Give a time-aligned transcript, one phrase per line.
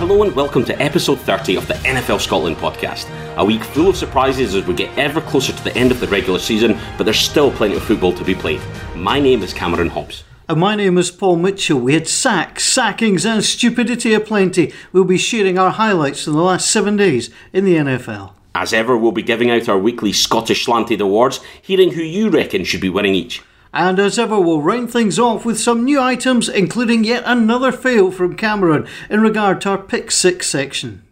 [0.00, 3.06] Hello and welcome to episode 30 of the NFL Scotland podcast.
[3.36, 6.06] A week full of surprises as we get ever closer to the end of the
[6.06, 8.62] regular season, but there's still plenty of football to be played.
[8.96, 10.24] My name is Cameron Hobbs.
[10.48, 11.78] And my name is Paul Mitchell.
[11.78, 14.72] We had sacks, sackings, and stupidity aplenty.
[14.90, 18.32] We'll be sharing our highlights from the last seven days in the NFL.
[18.54, 22.64] As ever, we'll be giving out our weekly Scottish Slanted Awards, hearing who you reckon
[22.64, 23.42] should be winning each.
[23.72, 28.10] And as ever, we'll round things off with some new items, including yet another fail
[28.10, 31.02] from Cameron in regard to our Pick 6 section.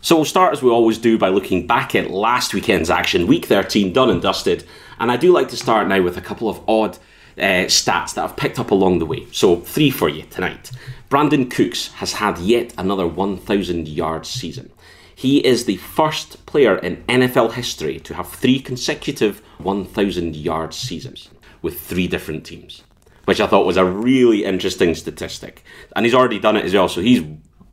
[0.00, 3.46] So we'll start as we always do by looking back at last weekend's action, week
[3.46, 4.64] 13, done and dusted.
[4.98, 6.98] And I do like to start now with a couple of odd
[7.38, 9.28] uh, stats that I've picked up along the way.
[9.30, 10.72] So, three for you tonight.
[11.08, 14.72] Brandin Cooks has had yet another 1,000 yard season.
[15.14, 21.28] He is the first player in NFL history to have three consecutive 1,000 yard seasons
[21.62, 22.82] with three different teams,
[23.24, 25.64] which I thought was a really interesting statistic.
[25.96, 27.22] And he's already done it as well, so he's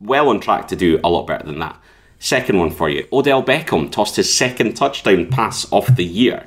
[0.00, 1.78] well on track to do a lot better than that.
[2.18, 6.46] Second one for you Odell Beckham tossed his second touchdown pass of the year.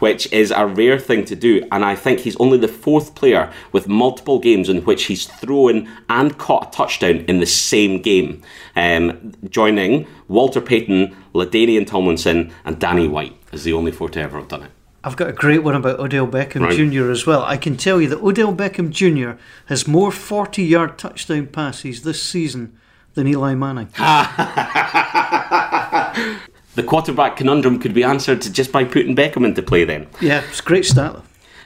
[0.00, 3.50] Which is a rare thing to do, and I think he's only the fourth player
[3.72, 8.42] with multiple games in which he's thrown and caught a touchdown in the same game,
[8.74, 14.40] um, joining Walter Payton, LaDainian Tomlinson, and Danny White as the only four to ever
[14.40, 14.70] have done it.
[15.04, 16.76] I've got a great one about Odell Beckham Right.
[16.76, 17.10] Jr.
[17.10, 17.42] as well.
[17.44, 19.38] I can tell you that Odell Beckham Jr.
[19.66, 22.78] has more 40 yard touchdown passes this season
[23.14, 23.88] than Eli Manning.
[26.74, 30.08] The quarterback conundrum could be answered just by putting Beckham into play then.
[30.20, 31.14] Yeah, it's great stat.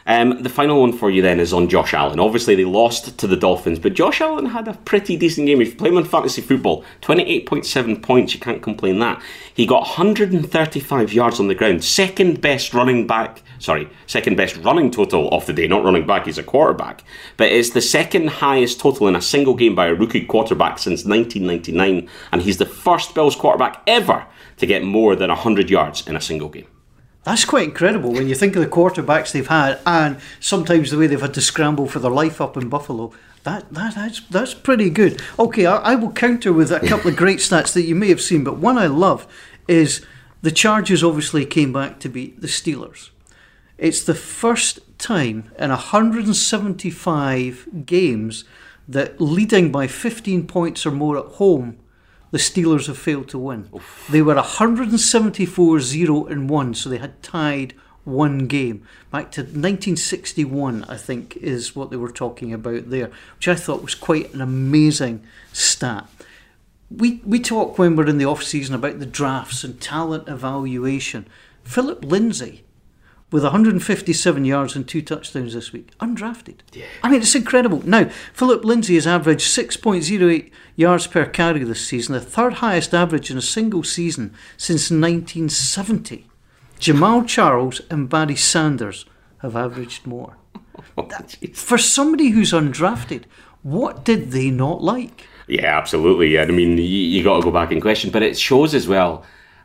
[0.09, 2.19] Um, the final one for you then is on Josh Allen.
[2.19, 5.61] Obviously, they lost to the Dolphins, but Josh Allen had a pretty decent game.
[5.61, 9.23] If you play him in fantasy football, 28.7 points, you can't complain that.
[9.53, 14.91] He got 135 yards on the ground, second best running back, sorry, second best running
[14.91, 17.05] total of the day, not running back, he's a quarterback.
[17.37, 21.05] But it's the second highest total in a single game by a rookie quarterback since
[21.05, 24.25] 1999, and he's the first Bills quarterback ever
[24.57, 26.67] to get more than 100 yards in a single game.
[27.29, 31.07] That's quite incredible when you think of the quarterbacks they've had and sometimes the way
[31.07, 33.13] they've had to scramble for their life up in Buffalo.
[33.43, 35.21] That, that that's that's pretty good.
[35.39, 38.23] Okay, I, I will counter with a couple of great stats that you may have
[38.23, 39.27] seen, but one I love
[39.69, 40.03] is
[40.41, 43.11] the Chargers obviously came back to beat the Steelers.
[43.77, 48.45] It's the first time in 175 games
[48.89, 51.77] that leading by 15 points or more at home,
[52.31, 53.69] the Steelers have failed to win.
[54.11, 57.75] They were 174 0 and 1, so they had tied
[58.05, 58.87] one game.
[59.11, 63.83] Back to 1961, I think, is what they were talking about there, which I thought
[63.83, 66.09] was quite an amazing stat.
[66.91, 71.27] We, we talk when we're in the off season about the drafts and talent evaluation.
[71.65, 72.65] Philip Lindsay
[73.31, 76.57] with 157 yards and two touchdowns this week, undrafted.
[76.73, 76.87] Yeah.
[77.03, 77.83] I mean, it's incredible.
[77.87, 83.31] Now, Philip Lindsay has averaged 6.08 yards per carry this season, the third highest average
[83.31, 86.27] in a single season since 1970.
[86.81, 89.05] Jamaal Charles and Barry Sanders
[89.39, 90.37] have averaged more.
[90.97, 91.09] Oh,
[91.55, 93.25] for somebody who's undrafted,
[93.63, 95.27] what did they not like?
[95.49, 96.35] Yeah, absolutely.
[96.35, 98.87] Yeah, I mean, you, you got to go back and question, but it shows as
[98.87, 99.25] well,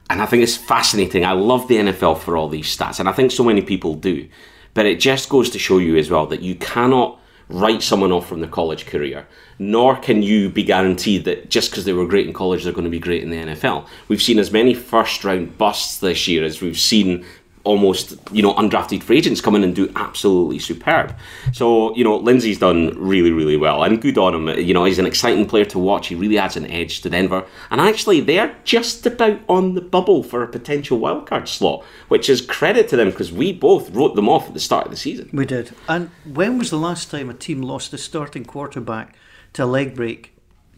[0.10, 1.26] and I think it's fascinating.
[1.26, 4.28] I love the NFL for all these stats, and I think so many people do.
[4.74, 7.20] But it just goes to show you as well that you cannot
[7.50, 9.28] write someone off from their college career,
[9.60, 12.84] nor can you be guaranteed that just because they were great in college, they're going
[12.86, 13.88] to be great in the NFL.
[14.08, 17.26] We've seen as many first round busts this year as we've seen
[17.64, 21.16] almost you know undrafted free agents come in and do absolutely superb.
[21.52, 24.60] So you know Lindsay's done really really well and good on him.
[24.60, 26.08] You know he's an exciting player to watch.
[26.08, 30.24] He really adds an edge to Denver, and actually they're just about on the bubble
[30.24, 34.30] for a potential wildcard slot, which is credit to them because we both wrote them
[34.30, 35.30] off at the start of the season.
[35.34, 35.76] We did.
[35.88, 39.16] And when was the last time a team lost a starting quarterback
[39.54, 40.33] to a leg break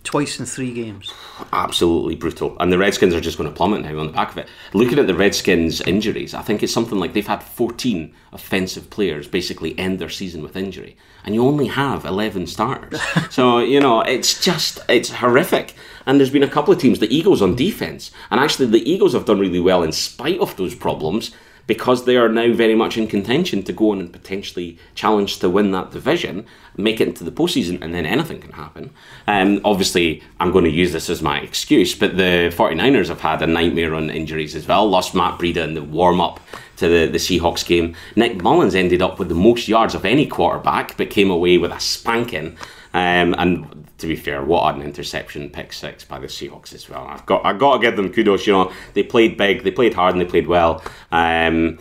[0.06, 1.14] twice in three games?
[1.52, 2.56] Absolutely brutal.
[2.60, 4.48] And the Redskins are just going to plummet now on the back of it.
[4.74, 9.28] Looking at the Redskins' injuries, I think it's something like they've had 14 offensive players
[9.28, 10.96] basically end their season with injury.
[11.24, 13.02] And you only have 11 starters.
[13.30, 15.74] so, you know, it's just, it's horrific.
[16.06, 18.12] And there's been a couple of teams, the Eagles on defense.
[18.32, 21.32] And actually, the Eagles have done really well in spite of those problems
[21.68, 25.50] because they are now very much in contention to go on and potentially challenge to
[25.50, 26.46] win that division,
[26.78, 28.92] make it into the postseason, and then anything can happen.
[29.28, 33.42] Um, obviously, I'm going to use this as my excuse, but the 49ers have had
[33.42, 34.88] a nightmare on injuries as well.
[34.88, 36.40] Lost Matt Breida in the warm up
[36.78, 37.96] to the, the Seahawks game.
[38.16, 41.72] Nick Mullens ended up with the most yards of any quarterback, but came away with
[41.72, 42.58] a spanking.
[42.96, 47.06] Um, and to be fair, what an interception pick six by the Seahawks as well.
[47.06, 48.48] I've got I've got to give them kudos.
[48.48, 50.82] You know, they played big, they played hard, and they played well.
[51.12, 51.78] Um,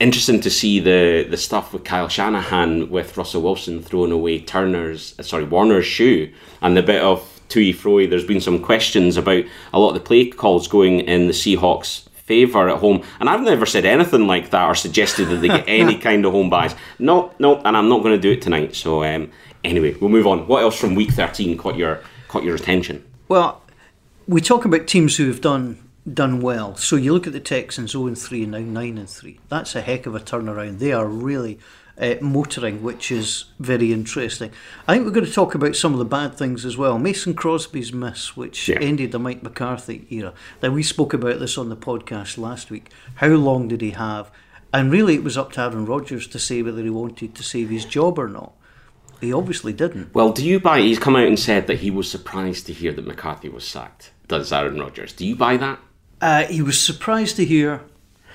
[0.00, 5.14] interesting to see the the stuff with Kyle Shanahan with Russell Wilson throwing away Turner's
[5.18, 6.32] uh, sorry Warner's shoe
[6.62, 9.44] and the bit of Tui Froy, there's been some questions about
[9.74, 13.02] a lot of the play calls going in the Seahawks' favour at home.
[13.20, 16.32] And I've never said anything like that or suggested that they get any kind of
[16.32, 16.74] home bias.
[16.98, 18.74] No, no, and I'm not going to do it tonight.
[18.74, 19.30] So um,
[19.66, 20.46] anyway, we'll move on.
[20.46, 23.04] What else from week 13 caught your caught your attention?
[23.28, 23.62] Well,
[24.26, 25.78] we talk about teams who have done
[26.12, 26.76] done well.
[26.76, 29.40] So you look at the Texans 0 and 3 and now 9 and 3.
[29.48, 30.78] That's a heck of a turnaround.
[30.78, 31.58] They are really
[32.00, 34.52] uh, motoring, which is very interesting.
[34.86, 36.96] I think we're going to talk about some of the bad things as well.
[36.98, 38.78] Mason Crosby's miss, which Yeah.
[38.80, 40.32] ended the Mike McCarthy era.
[40.62, 42.90] Now, we spoke about this on the podcast last week.
[43.16, 44.30] How long did he have?
[44.72, 47.70] And really, it was up to Aaron Rodgers to say whether he wanted to save
[47.70, 48.52] his job or not.
[49.20, 50.14] He obviously didn't.
[50.14, 50.80] Well, do you buy?
[50.80, 54.10] He's come out and said that he was surprised to hear that McCarthy was sacked.
[54.28, 55.12] Does Aaron Rodgers?
[55.12, 55.78] Do you buy that?
[56.20, 57.82] Uh, he was surprised to hear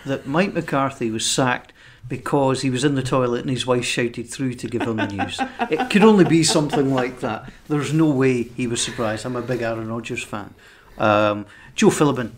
[0.05, 1.73] that Mike McCarthy was sacked
[2.07, 5.07] because he was in the toilet and his wife shouted through to give him the
[5.07, 5.39] news.
[5.69, 7.51] it could only be something like that.
[7.67, 9.25] There's no way he was surprised.
[9.25, 10.53] I'm a big Aaron Rodgers fan.
[10.97, 11.45] Um,
[11.75, 12.31] Joe Philbin,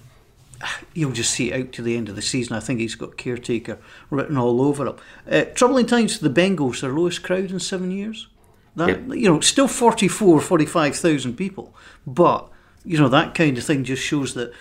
[0.94, 2.56] you'll just see it out to the end of the season.
[2.56, 3.80] I think he's got caretaker
[4.10, 4.96] written all over him.
[5.30, 8.28] Uh, troubling times for the Bengals, their lowest crowd in seven years.
[8.76, 11.76] That, You know, still 44, 45,000 people.
[12.08, 12.50] But,
[12.84, 14.52] you know, that kind of thing just shows that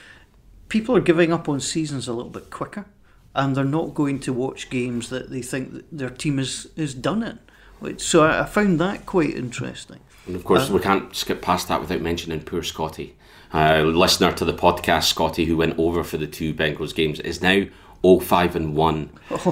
[0.69, 2.87] people are giving up on seasons a little bit quicker
[3.35, 6.95] and they're not going to watch games that they think that their team is, is
[6.95, 7.99] done in.
[7.99, 10.01] So I, I found that quite interesting.
[10.27, 13.17] And of course, we can't skip past that without mentioning poor Scotty.
[13.53, 17.43] Uh, listener to the podcast, Scotty, who went over for the two Bengals games, is
[17.43, 17.65] now
[18.05, 19.09] 05 and 1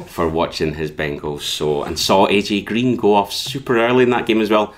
[0.06, 1.42] for watching his Bengals.
[1.42, 4.74] So and saw AJ Green go off super early in that game as well.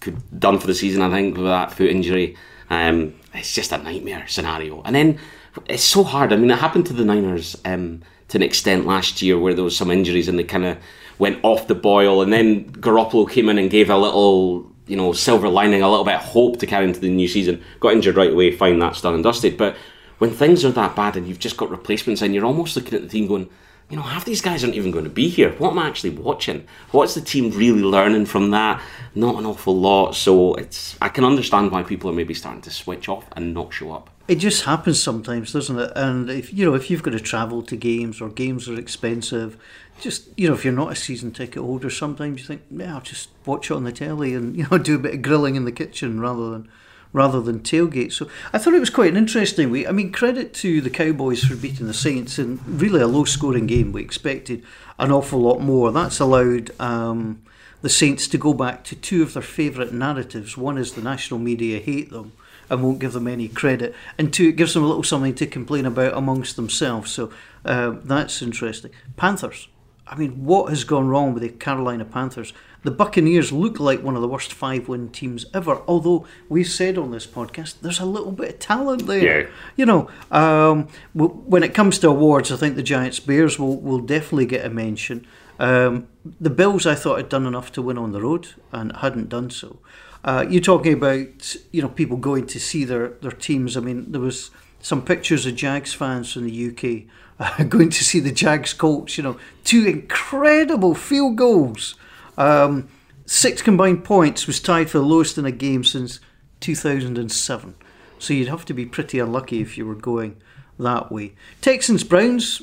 [0.00, 2.36] Could done for the season, I think, with that foot injury.
[2.70, 4.82] Um, it's just a nightmare scenario.
[4.82, 5.18] And then
[5.66, 6.32] it's so hard.
[6.32, 9.64] I mean, it happened to the Niners um, to an extent last year where there
[9.64, 10.78] was some injuries and they kind of
[11.18, 12.22] went off the boil.
[12.22, 16.04] And then Garoppolo came in and gave a little, you know, silver lining, a little
[16.04, 17.62] bit of hope to carry into the new season.
[17.80, 19.56] Got injured right away, fine, that's done and dusted.
[19.56, 19.76] But
[20.18, 23.02] when things are that bad and you've just got replacements and you're almost looking at
[23.02, 23.48] the team going,
[23.88, 25.52] you know, half these guys aren't even going to be here.
[25.52, 26.66] What am I actually watching?
[26.90, 28.82] What's the team really learning from that?
[29.14, 30.14] Not an awful lot.
[30.14, 33.72] So it's I can understand why people are maybe starting to switch off and not
[33.72, 34.10] show up.
[34.26, 35.92] It just happens sometimes, doesn't it?
[35.94, 39.56] And if you know, if you've got to travel to games or games are expensive,
[40.00, 43.00] just you know, if you're not a season ticket holder, sometimes you think, yeah, I'll
[43.00, 45.64] just watch it on the telly and you know do a bit of grilling in
[45.64, 46.68] the kitchen rather than
[47.16, 48.12] rather than tailgate.
[48.12, 49.88] So I thought it was quite an interesting week.
[49.88, 53.66] I mean, credit to the Cowboys for beating the Saints in really a low scoring
[53.66, 53.90] game.
[53.90, 54.62] We expected
[54.98, 55.90] an awful lot more.
[55.90, 56.70] That's allowed.
[56.78, 57.42] Um,
[57.82, 60.56] the Saints to go back to two of their favourite narratives.
[60.56, 62.32] One is the national media hate them
[62.68, 65.46] and won't give them any credit, and two, it gives them a little something to
[65.46, 67.12] complain about amongst themselves.
[67.12, 67.30] So
[67.64, 68.90] uh, that's interesting.
[69.16, 69.68] Panthers.
[70.08, 72.52] I mean, what has gone wrong with the Carolina Panthers?
[72.82, 76.96] The Buccaneers look like one of the worst five win teams ever, although we've said
[76.98, 79.40] on this podcast there's a little bit of talent there.
[79.42, 79.46] Yeah.
[79.76, 84.00] You know, um, when it comes to awards, I think the Giants Bears will, will
[84.00, 85.26] definitely get a mention.
[85.58, 86.08] Um,
[86.40, 89.50] the Bills, I thought, had done enough to win on the road and hadn't done
[89.50, 89.78] so.
[90.24, 93.76] Uh, you're talking about you know people going to see their, their teams.
[93.76, 94.50] I mean, there was
[94.80, 97.04] some pictures of Jags fans from the UK
[97.60, 99.16] uh, going to see the Jags Colts.
[99.16, 101.94] You know, two incredible field goals.
[102.38, 102.88] Um,
[103.24, 106.20] six combined points was tied for the lowest in a game since
[106.60, 107.74] 2007.
[108.18, 110.36] So you'd have to be pretty unlucky if you were going
[110.78, 111.34] that way.
[111.60, 112.62] Texans Browns.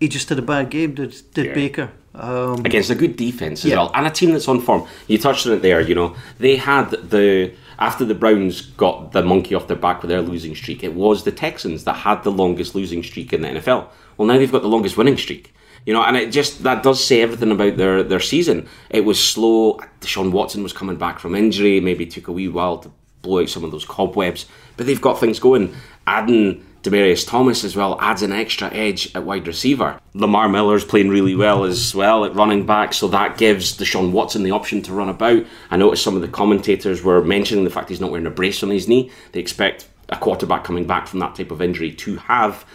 [0.00, 1.54] He just had a bad game, did, did Yeah.
[1.54, 1.90] Baker.
[2.16, 3.78] Um, against a good defense as Yeah.
[3.78, 4.84] well, and a team that's on form.
[5.08, 5.80] You touched on it there.
[5.80, 10.10] You know, they had the after the Browns got the monkey off their back with
[10.10, 10.84] their losing streak.
[10.84, 13.86] It was the Texans that had the longest losing streak in the NFL.
[14.16, 15.53] Well, now they've got the longest winning streak.
[15.86, 18.68] You know, and it just that does say everything about their their season.
[18.90, 19.80] It was slow.
[20.00, 21.80] Deshaun Watson was coming back from injury.
[21.80, 22.90] Maybe took a wee while to
[23.22, 25.74] blow out some of those cobwebs, but they've got things going.
[26.06, 29.98] Adding Demaryius Thomas as well adds an extra edge at wide receiver.
[30.12, 34.42] Lamar Miller's playing really well as well at running back, so that gives Deshaun Watson
[34.42, 35.46] the option to run about.
[35.70, 38.62] I noticed some of the commentators were mentioning the fact he's not wearing a brace
[38.62, 39.10] on his knee.
[39.32, 42.66] They expect a quarterback coming back from that type of injury to have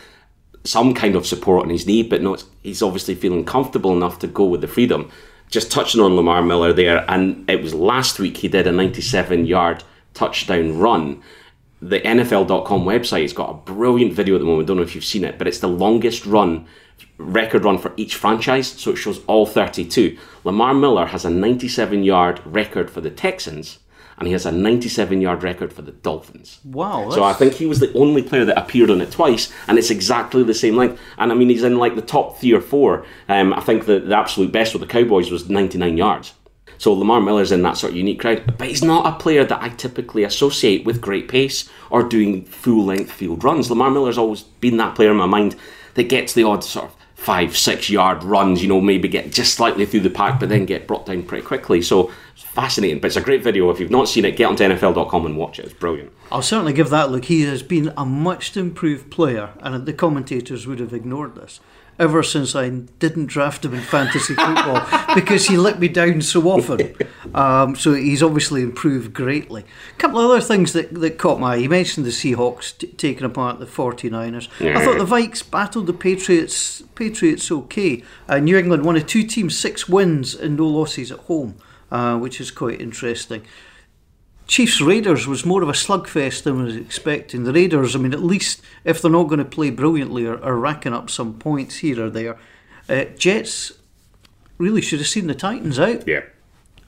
[0.64, 4.20] some kind of support on his knee, but no, it's- he's obviously feeling comfortable enough
[4.20, 5.10] to go with the freedom.
[5.50, 9.46] Just touching on Lamar Miller there, and it was last week he did a 97
[9.46, 11.22] yard touchdown run.
[11.82, 14.68] The NFL.com website has got a brilliant video at the moment.
[14.68, 16.66] Don't know if you've seen it, but it's the longest run,
[17.18, 18.68] record run for each franchise.
[18.68, 20.18] So it shows all 32.
[20.44, 23.80] Lamar Miller has a 97 yard record for the Texans,
[24.20, 26.60] and he has a 97 yard record for the Dolphins.
[26.64, 27.10] wow.
[27.10, 29.90] So I think he was the only player that appeared on it twice, and it's
[29.90, 31.00] exactly the same length.
[31.18, 33.06] And I mean, he's in like the top three or four.
[33.28, 36.34] Um, I think the, the absolute best with the Cowboys was 99 yards.
[36.78, 39.62] So Lamar Miller's in that sort of unique crowd, but he's not a player that
[39.62, 43.70] I typically associate with great pace or doing full length field runs.
[43.70, 45.58] Lamar Miller's always been that player in my mind
[45.96, 49.54] that gets the odd sort of five, six yard runs, you know, maybe get just
[49.54, 51.82] slightly through the pack, but then get brought down pretty quickly.
[51.82, 53.00] So it's fascinating.
[53.00, 53.70] But it's a great video.
[53.70, 55.66] If you've not seen it, get onto NFL.com and watch it.
[55.66, 56.14] It's brilliant.
[56.32, 57.26] I'll certainly give that look.
[57.26, 61.60] He has been a much improved player, and the commentators would have ignored this
[62.00, 66.42] ever since I didn't draft him in fantasy football because he let me down so
[66.44, 66.96] often.
[67.36, 69.66] Um, so he's obviously improved greatly.
[69.96, 71.58] A couple of other things that, that caught my eye.
[71.58, 74.48] You mentioned the Seahawks t- taking apart the 49ers.
[74.76, 78.04] I thought the Vikes battled the Patriots Patriots okay.
[78.28, 81.56] Uh, New England won a two team six wins and no losses at home,
[81.92, 83.44] uh, which is quite interesting.
[84.50, 87.44] Chiefs Raiders was more of a slugfest than I was expecting.
[87.44, 90.56] The Raiders, I mean, at least if they're not going to play brilliantly, are, are
[90.58, 92.36] racking up some points here or there.
[92.90, 93.74] Uh, Jets
[94.58, 96.08] really should have seen the Titans out.
[96.08, 96.22] Yeah.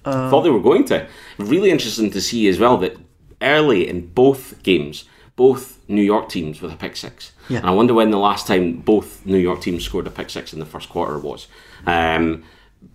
[0.03, 1.07] Thought they were going to.
[1.37, 2.97] Really interesting to see as well that
[3.43, 7.31] early in both games, both New York teams with a pick six.
[7.47, 7.59] Yeah.
[7.59, 10.51] And I wonder when the last time both New York teams scored a pick six
[10.51, 11.47] in the first quarter was.
[11.85, 12.43] Um,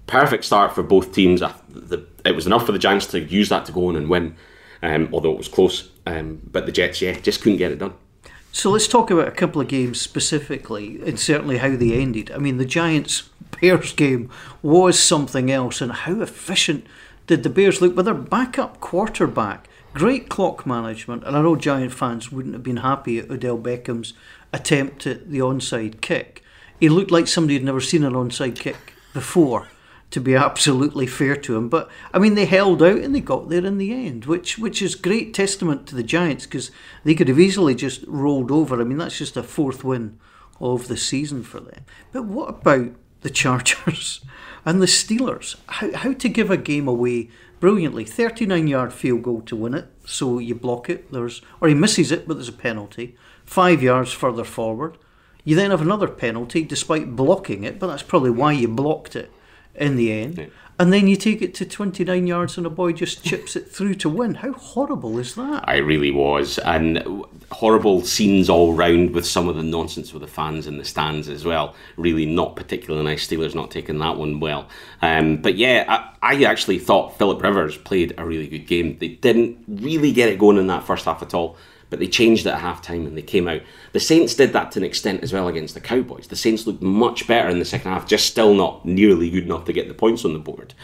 [0.09, 1.41] perfect start for both teams.
[1.69, 4.35] The- It was enough for the Giants to use that to go on and win,
[4.87, 5.91] um, although it was close.
[6.07, 7.95] Um, but the Jets, yeah, just couldn't get it done.
[8.53, 12.31] So let's talk about a couple of games specifically, and certainly how they ended.
[12.31, 13.29] I mean, the Giants
[13.61, 14.31] Bears game
[14.63, 16.87] was something else, and how efficient
[17.27, 19.69] did the Bears look with their backup quarterback?
[19.93, 24.15] Great clock management, and I know Giant fans wouldn't have been happy at Odell Beckham's
[24.53, 26.43] attempt at the onside kick.
[26.79, 29.69] He looked like somebody who'd never seen an onside kick before.
[30.11, 33.49] To be absolutely fair to him, but I mean they held out and they got
[33.49, 36.71] there in the end, which which is great testament to the Giants because
[37.05, 38.81] they could have easily just rolled over.
[38.81, 40.19] I mean that's just a fourth win
[40.61, 41.85] of the season for them.
[42.13, 44.21] But what about the Chargers
[44.65, 45.57] and the Steelers?
[45.67, 48.05] How how to give a game away brilliantly?
[48.05, 51.11] Thirty nine yard field goal to win it, so you block it.
[51.11, 53.17] There's or he misses it, but there's a penalty.
[53.45, 54.99] Five yards further forward,
[55.47, 59.31] you then have another penalty despite blocking it, but that's probably why you blocked it
[59.79, 60.51] in the end.
[60.79, 63.95] And then you take it to 29 yards and a boy just chips it through
[63.95, 64.35] to win.
[64.35, 65.67] How horrible is that?
[65.67, 67.03] I really was, and
[67.51, 71.31] horrible scenes all round with some of the nonsense with the fans in the stands
[71.31, 71.75] as well.
[71.97, 73.27] Really not particularly nice.
[73.27, 74.69] Steelers not taking that one well.
[75.01, 78.99] Um, but yeah, I, I actually thought Philip Rivers played a really good game.
[78.99, 81.57] They didn't really get it going in that first half at all.
[81.89, 83.63] But they changed it at half time and they came out.
[83.93, 86.27] The Saints did that to an extent as well against the Cowboys.
[86.27, 89.67] The Saints looked much better in the second half, just still not nearly good enough
[89.67, 90.75] to get the points on the board.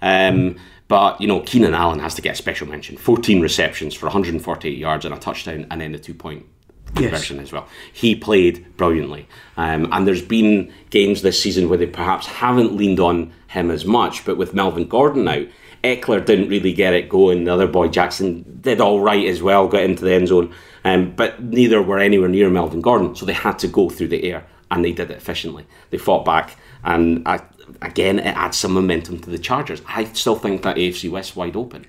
[0.00, 0.56] Um,
[0.88, 2.96] but, you know, Keenan Allen has to get a special mention.
[2.96, 6.46] 14 receptions for 148 yards and a touchdown, and then the two point
[6.94, 7.66] conversion as well.
[7.92, 9.26] He played brilliantly.
[9.56, 13.84] Um, and there's been games this season where they perhaps haven't leaned on him as
[13.84, 15.46] much, but with Melvin Gordon out,
[15.84, 17.44] Ekeler didn't really get it going.
[17.44, 20.54] The other boy, Jackson, did all right as well, got into the end zone.
[20.84, 24.24] Um, but neither were anywhere near Melvin Gordon, so they had to go through the
[24.24, 25.66] air, and they did it efficiently.
[25.90, 27.40] They fought back, and I,
[27.80, 29.82] again, it adds some momentum to the Chargers.
[29.86, 31.86] I still think that AFC West wide open.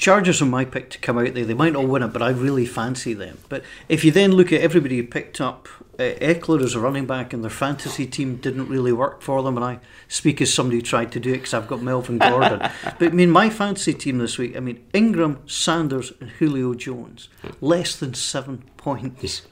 [0.00, 1.44] Chargers are my pick to come out there.
[1.44, 3.36] They might not win it, but I really fancy them.
[3.50, 7.04] But if you then look at everybody who picked up uh, Ekeler as a running
[7.04, 9.78] back and their fantasy team didn't really work for them, and I
[10.08, 12.60] speak as somebody who tried to do it because I've got Melvin Gordon.
[12.98, 17.28] but I mean, my fantasy team this week, I mean, Ingram, Sanders, and Julio Jones,
[17.60, 19.42] less than seven points.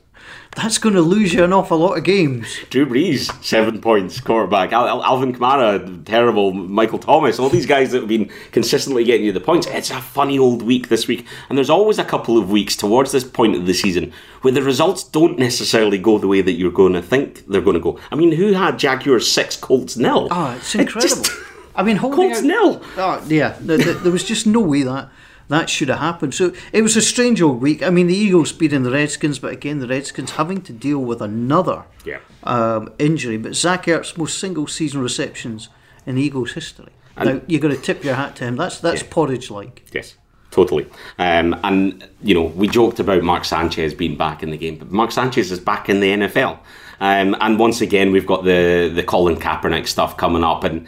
[0.56, 2.48] That's going to lose you an awful lot of games.
[2.70, 4.72] Drew Brees, seven points, quarterback.
[4.72, 6.52] Al- Al- Alvin Kamara, terrible.
[6.52, 9.66] Michael Thomas, all these guys that have been consistently getting you the points.
[9.68, 11.24] It's a funny old week this week.
[11.48, 14.62] And there's always a couple of weeks towards this point of the season where the
[14.62, 18.00] results don't necessarily go the way that you're going to think they're going to go.
[18.10, 20.26] I mean, who had Jaguars 6, Colts nil?
[20.30, 21.22] Oh, it's It incredible.
[21.22, 21.30] just-
[21.76, 22.82] I mean, Colts out- nil.
[22.96, 25.08] Oh, yeah, there was just no way that
[25.48, 26.34] that should have happened.
[26.34, 27.82] So it was a strange old week.
[27.82, 31.20] I mean, the Eagles beating the Redskins, but again, the Redskins having to deal with
[31.22, 32.18] another Yeah.
[32.44, 33.36] um, injury.
[33.38, 35.68] But Zach Ertz most single season receptions
[36.06, 36.92] in Eagles history.
[37.16, 38.56] And- now you've got to tip your hat to him.
[38.56, 39.08] That's that's Yeah.
[39.10, 39.84] porridge like.
[39.92, 40.14] Yes,
[40.50, 40.86] totally.
[41.18, 44.92] Um, and you know, we joked about Mark Sanchez being back in the game, but
[44.92, 46.58] Mark Sanchez is back in the NFL.
[47.00, 50.86] Um, and once again, we've got the the Colin Kaepernick stuff coming up, and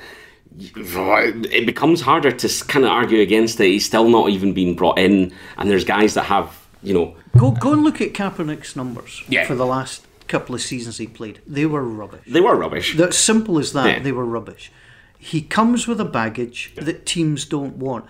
[0.59, 3.67] it becomes harder to kind of argue against it.
[3.67, 7.53] He's still not even been brought in, and there's guys that have, you know, Go
[7.53, 9.47] go and look at Kaepernick's numbers Yeah.
[9.47, 11.41] for the last couple of seasons he played.
[11.47, 12.23] They were rubbish.
[12.27, 12.97] they were rubbish.
[12.97, 13.87] That's simple as that.
[13.87, 13.99] Yeah.
[14.03, 14.73] They were rubbish.
[15.19, 18.05] He comes with a baggage that teams don't want.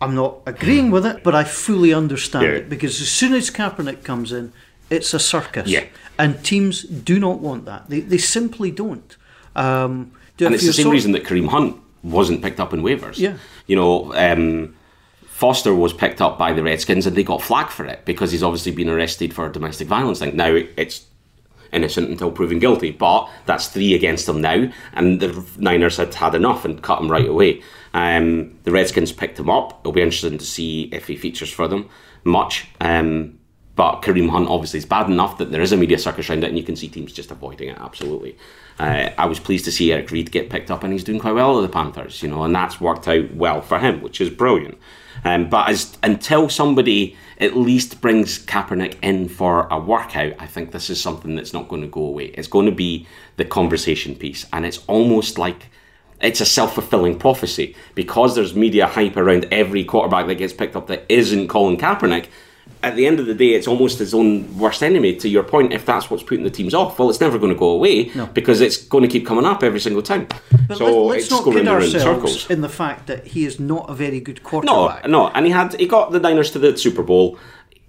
[0.00, 2.50] I'm not agreeing with it, but I fully understand Yeah.
[2.52, 4.52] it because as soon as Kaepernick comes in,
[4.90, 5.68] it's a circus.
[5.68, 5.84] Yeah.
[6.18, 7.88] And teams do not want that.
[7.88, 9.16] They, they simply don't.
[9.56, 13.18] Um, and it's the same reason that Kareem Hunt wasn't picked up in waivers.
[13.18, 13.36] Yeah.
[13.66, 14.74] You know, um,
[15.26, 18.42] Foster was picked up by the Redskins and they got flack for it because he's
[18.42, 20.36] obviously been arrested for a domestic violence thing.
[20.36, 21.06] Now, it's
[21.72, 26.34] innocent until proven guilty, but that's three against him now, and the Niners had had
[26.34, 27.62] enough and cut him right away.
[27.94, 29.80] Um, the Redskins picked him up.
[29.80, 31.88] It'll be interesting to see if he features for them
[32.24, 32.66] much.
[32.80, 33.37] Um,
[33.78, 36.48] but Kareem Hunt obviously is bad enough that there is a media circus around it,
[36.48, 38.36] and you can see teams just avoiding it absolutely.
[38.76, 41.36] Uh, I was pleased to see Eric Reid get picked up, and he's doing quite
[41.36, 44.30] well with the Panthers, you know, and that's worked out well for him, which is
[44.30, 44.78] brilliant.
[45.24, 50.72] Um, but as until somebody at least brings Kaepernick in for a workout, I think
[50.72, 52.32] this is something that's not going to go away.
[52.34, 53.06] It's going to be
[53.36, 55.66] the conversation piece, and it's almost like
[56.20, 60.74] it's a self fulfilling prophecy because there's media hype around every quarterback that gets picked
[60.74, 62.26] up that isn't Colin Kaepernick
[62.82, 65.16] at the end of the day, it's almost his own worst enemy.
[65.16, 67.58] To your point, if that's what's putting the teams off, well, it's never going to
[67.58, 68.26] go away No.
[68.26, 70.26] because it's going to keep coming up every single time.
[70.68, 73.90] But so let, us it's not kid ourselves in the fact that he is not
[73.90, 75.08] a very good No, quarterback.
[75.08, 77.38] no, and he had he got the Niners to the Super Bowl.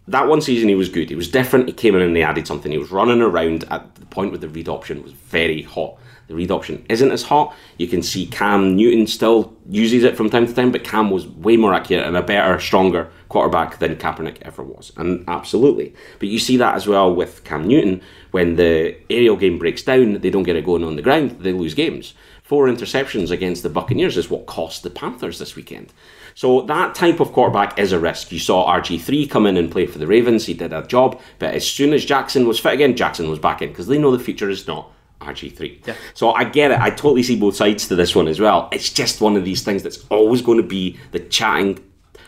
[0.08, 1.08] That one season he was good.
[1.10, 1.68] He was different.
[1.68, 2.72] He came in and they added something.
[2.72, 5.98] He was running around at the point where the read option was very hot.
[6.30, 7.56] The read option isn't as hot.
[7.80, 11.28] You can see Cam Newton still uses it from time to time, but Cam was
[11.28, 14.92] way more accurate and a better, stronger quarterback than Kaepernick ever was.
[14.96, 15.96] And absolutely.
[16.20, 18.02] But you see that as well with Cam Newton.
[18.30, 21.52] When the aerial game breaks down, they don't get it going on the ground, they
[21.52, 22.14] lose games.
[22.44, 25.92] Four interceptions against the Buccaneers is what cost the Panthers this weekend.
[26.36, 28.32] So that type of quarterback is a risk.
[28.32, 30.46] You saw RG3 come in and play for the Ravens.
[30.46, 33.64] He did a job, but as soon as Jackson was fit again, Jackson was back
[33.64, 34.92] in because they know the future is not
[35.22, 35.88] RG3.
[35.88, 35.96] Yeah.
[36.14, 36.80] So I get it.
[36.80, 38.70] I totally see both sides to this one as well.
[38.72, 41.80] It's just one of these things that's always going to be the chatting,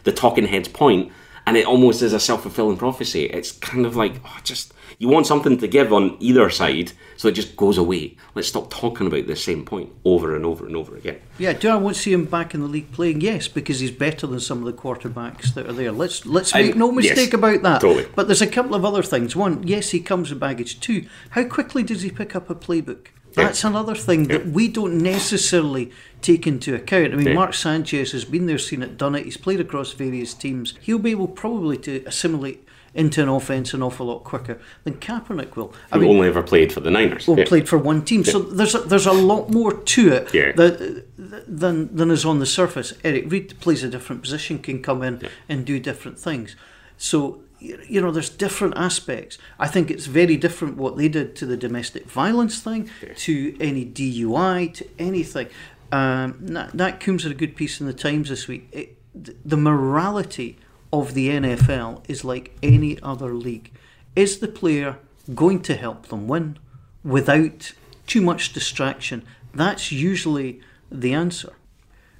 [0.03, 1.11] the talking heads point,
[1.45, 3.25] and it almost is a self fulfilling prophecy.
[3.25, 7.27] It's kind of like, oh, just you want something to give on either side, so
[7.27, 8.17] it just goes away.
[8.35, 11.19] Let's stop talking about the same point over and over and over again.
[11.39, 13.21] Yeah, do I want to see him back in the league playing?
[13.21, 15.91] Yes, because he's better than some of the quarterbacks that are there.
[15.91, 17.81] Let's let's make no yes, mistake about that.
[17.81, 18.07] totally.
[18.15, 19.35] But there's a couple of other things.
[19.35, 20.79] One, yes, he comes with baggage.
[20.79, 23.07] Two, how quickly does he pick up a playbook?
[23.37, 23.45] Yeah.
[23.45, 25.91] That's another thing that we don't necessarily
[26.21, 27.13] take into account.
[27.13, 27.33] I mean, Yeah.
[27.33, 29.25] Mark Sanchez has been there, seen it, done it.
[29.25, 30.73] He's played across various teams.
[30.81, 35.55] He'll be able probably to assimilate into an offense an awful lot quicker than Kaepernick
[35.55, 35.73] will.
[35.93, 37.25] I Who mean, only ever played for the Niners.
[37.25, 37.45] well, Yeah.
[37.45, 38.25] played for one team.
[38.25, 40.51] So there's a, there's a lot more to it Yeah.
[40.57, 41.05] that,
[41.47, 42.93] than than is on the surface.
[43.05, 46.57] Eric Reid plays a different position, can come in and do different things.
[46.97, 49.37] So you know, there's different aspects.
[49.59, 53.85] I think it's very different what they did to the domestic violence thing, to any
[53.85, 55.47] DUI, to anything.
[55.91, 58.67] Um, Nat, Nat Coombs had a good piece in the Times this week.
[58.71, 60.57] It, the morality
[60.91, 63.71] of the NFL is like any other league.
[64.15, 64.97] Is the player
[65.35, 66.57] going to help them win
[67.03, 67.73] without
[68.07, 69.23] too much distraction?
[69.53, 71.53] That's usually the answer.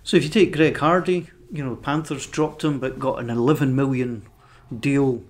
[0.03, 3.29] So if you take Greg Hardy, you know, the Panthers dropped him but got an
[3.29, 4.25] 11 million
[4.77, 5.23] deal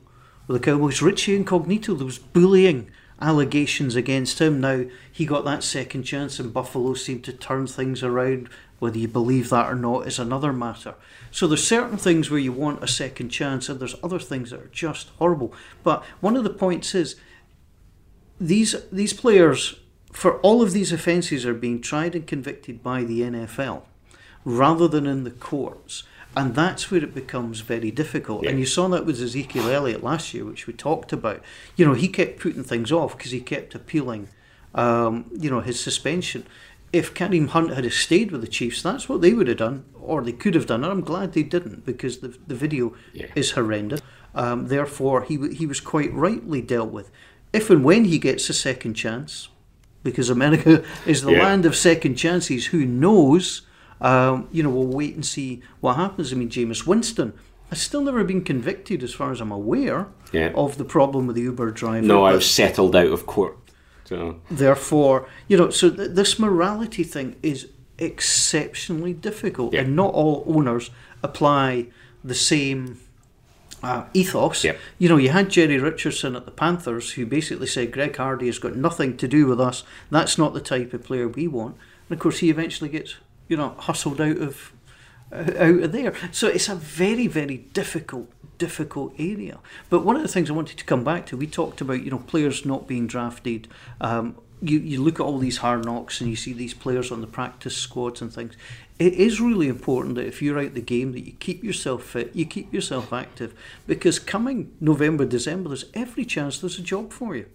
[0.48, 1.02] with the Cowboys.
[1.02, 2.90] Richie Incognito, there was bullying
[3.22, 4.60] allegations against him.
[4.60, 8.50] Now he got that second chance and Buffalo seemed to turn things around.
[8.80, 10.96] Whether you believe that or not is another matter.
[11.30, 14.60] So there's certain things where you want a second chance and there's other things that
[14.60, 15.54] are just horrible.
[15.84, 17.16] But one of the points is
[18.40, 19.80] these these players
[20.12, 23.84] for all of these offences are being tried and convicted by the NFL
[24.44, 26.04] rather than in the courts.
[26.36, 28.46] And that's where it becomes very difficult.
[28.46, 31.42] And you saw that with Ezekiel Elliott last year, which we talked about.
[31.76, 34.30] You know, he kept putting things off because he kept appealing,
[34.74, 36.46] um, you know, his suspension.
[36.94, 40.22] If Kareem Hunt had stayed with the Chiefs, that's what they would have done, or
[40.22, 40.84] they could have done.
[40.84, 43.28] And I'm glad they didn't because the, the video Yeah.
[43.36, 44.02] is horrendous.
[44.34, 47.12] Um, therefore, he, he was quite rightly dealt with.
[47.52, 49.50] If and when he gets a second chance,
[50.04, 51.44] because America is the Yeah.
[51.44, 52.68] land of second chances.
[52.68, 53.62] Who knows?
[54.02, 56.34] Um, you know, we'll wait and see what happens.
[56.34, 57.34] I mean, Jameis Winston
[57.70, 60.52] has still never been convicted, as far as I'm aware, Yeah.
[60.56, 62.06] of the problem with the Uber driver.
[62.06, 63.58] No, I was settled out of court.
[64.06, 69.82] So Therefore, you know, so th- this morality thing is exceptionally difficult, Yeah.
[69.82, 70.90] and not all owners
[71.24, 71.88] apply
[72.24, 72.98] the same
[73.84, 74.64] uh, ethos.
[74.64, 74.78] Yep.
[75.00, 78.60] You know, you had Jerry Richardson at the Panthers who basically said Greg Hardy has
[78.60, 79.84] got nothing to do with us.
[80.12, 81.78] That's not the type of player we want.
[82.08, 83.16] And of course, he eventually gets
[83.52, 84.72] you know hustled out of
[85.32, 86.14] uh, out of there.
[86.32, 89.60] So it's a very very difficult difficult area.
[89.90, 92.12] But one of the things I wanted to come back to, we talked about you
[92.12, 93.68] know players not being drafted.
[94.00, 97.20] Um, you, you look at all these hard knocks and you see these players on
[97.22, 98.56] the practice squads and things.
[99.00, 102.36] It is really important that if you're out the game that you keep yourself fit,
[102.36, 103.56] you keep yourself active,
[103.88, 107.48] because coming November, December, there's every chance there's a job for you.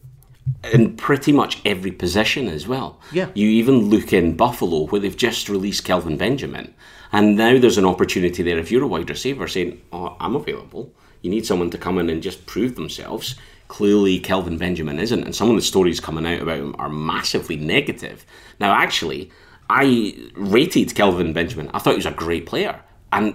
[0.73, 3.01] In pretty much every position as well.
[3.13, 3.31] Yeah.
[3.35, 6.75] You even look in Buffalo where they've just released Kelvin Benjamin,
[7.13, 10.93] and now there's an opportunity there if you're a wide receiver saying, "Oh, I'm available."
[11.23, 13.35] You need someone to come in and just prove themselves.
[13.69, 17.57] Clearly, Kelvin Benjamin isn't, and some of the stories coming out about him are massively
[17.57, 18.25] negative.
[18.61, 19.31] Now, actually,
[19.69, 21.71] I rated Kelvin Benjamin.
[21.75, 22.81] I thought he was a great player,
[23.11, 23.35] and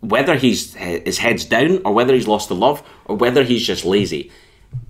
[0.00, 3.66] whether he's eh, his head's down or whether he's lost the love or whether he's
[3.66, 4.30] just lazy,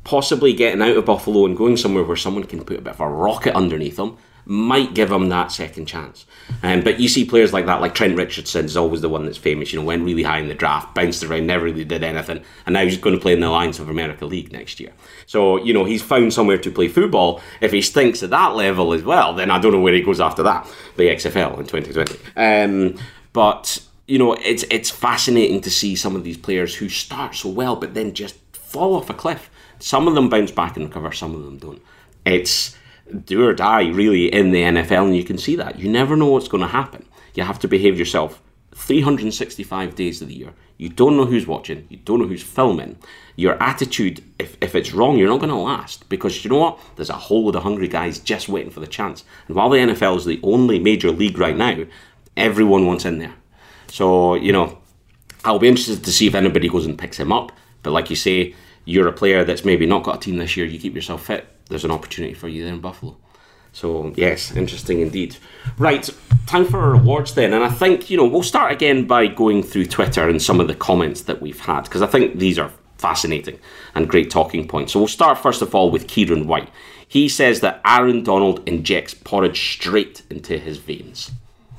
[0.05, 3.01] possibly getting out of Buffalo and going somewhere where someone can put a bit of
[3.01, 4.17] a rocket underneath him
[4.49, 6.25] might give him that second chance.
[6.63, 9.37] Um, but you see players like that, like Trent Richardson is always the one that's
[9.37, 12.43] famous, you know, went really high in the draft, bounced around, never really did anything,
[12.65, 14.93] and now he's going to play in the Alliance of America League next year.
[15.27, 17.43] So, you know, he's found somewhere to play football.
[17.61, 20.19] If he stinks at that level as well, then I don't know where he goes
[20.19, 22.19] after that, the XFL in 2020.
[22.35, 22.99] Um,
[23.35, 27.51] but, you know, it's, it's fascinating to see some of these players who start so
[27.51, 29.51] well, but then just fall off a cliff.
[29.79, 31.83] Some of them bounce back and recover, some of them don't.
[32.25, 32.77] It's
[33.25, 35.79] do or die really in the NFL, and you can see that.
[35.79, 37.07] You never know what's going to happen.
[37.35, 38.43] You have to behave yourself
[38.75, 40.55] 365 days of the year.
[40.77, 42.99] You don't know who's watching, you don't know who's filming.
[43.35, 46.81] Your attitude, if, if it's wrong, you're not going to last because you know what?
[46.97, 49.25] There's a whole load of hungry guys just waiting for the chance.
[49.47, 51.85] And while the NFL is the only major league right now,
[52.37, 53.35] everyone wants in there.
[53.89, 54.79] So, you know,
[55.45, 57.53] I'll be interested to see if anybody goes and picks him up.
[57.83, 58.55] But like you say,
[58.89, 61.47] you're a player that's maybe not got a team this year, you keep yourself fit,
[61.69, 63.17] there's an opportunity for you there in Buffalo.
[63.73, 65.37] So, yes, interesting indeed.
[65.77, 66.09] Right,
[66.47, 67.53] time for our awards then.
[67.53, 70.69] And I think, you know, we'll start again by going through Twitter and some of
[70.69, 73.59] the comments that we've had, because I think these are fascinating
[73.95, 74.95] and great talking points.
[74.95, 76.71] So, we'll start first of all with Kieran White.
[77.07, 81.31] He says that Aaron Donald injects porridge straight into his veins.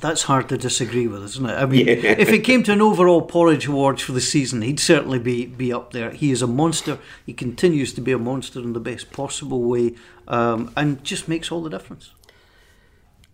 [0.01, 1.53] That's hard to disagree with, isn't it?
[1.53, 1.93] I mean, yeah.
[1.93, 5.73] if it came to an overall porridge award for the season, he'd certainly be, be
[5.73, 6.11] up there.
[6.11, 6.99] He is a monster.
[7.25, 9.95] He continues to be a monster in the best possible way
[10.27, 12.11] um, and just makes all the difference.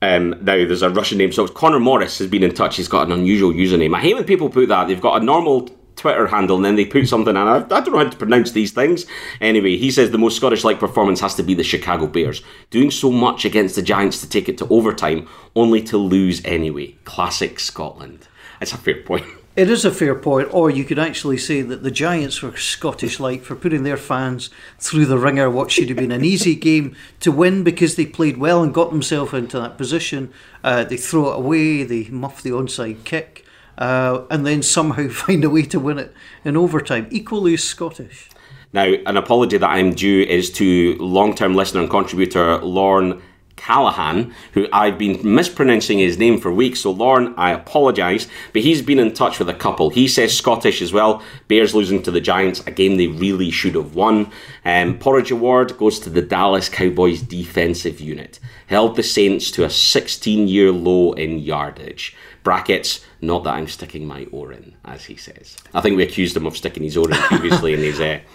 [0.02, 1.32] Um, now, there's a Russian name.
[1.32, 2.78] So, Connor Morris has been in touch.
[2.78, 3.96] He's got an unusual username.
[3.96, 4.88] I hate when people put that.
[4.88, 7.92] They've got a normal Twitter handle and then they put something, and I, I don't
[7.92, 9.06] know how to pronounce these things.
[9.42, 12.92] Anyway, he says the most Scottish like performance has to be the Chicago Bears, doing
[12.92, 16.96] so much against the Giants to take it to overtime, only to lose anyway.
[17.06, 18.28] Classic Scotland.
[18.62, 19.26] It's a fair point.
[19.56, 23.22] It is a fair point, or you could actually say that the Giants were Scottish
[23.22, 26.94] like for putting their fans through the ringer what should have been an easy game
[27.22, 30.34] to win because they played well and got themselves into that position.
[30.62, 33.45] Uh, they throw it away, they muff the onside kick
[33.78, 37.08] uh, and then somehow find a way to win it in overtime.
[37.12, 38.30] Equally Scottish.
[38.74, 43.22] Now, an apology that I'm due is to long term listener and contributor Lorne
[43.56, 46.82] Callahan, who I've been mispronouncing his name for weeks.
[46.82, 49.90] So, Lorne, I apologise, but he's been in touch with a couple.
[49.90, 51.24] He says Scottish as well.
[51.48, 54.30] Bears losing to the Giants, a game they really should have won.
[54.66, 58.40] Um, Porridge Award goes to the Dallas Cowboys defensive unit.
[58.68, 62.16] Held the Saints to a 16 year low in yardage.
[62.44, 65.58] Brackets, not that I'm sticking my oar in, as he says.
[65.74, 68.00] I think we accused him of sticking his oar in previously in his.
[68.00, 68.20] Uh...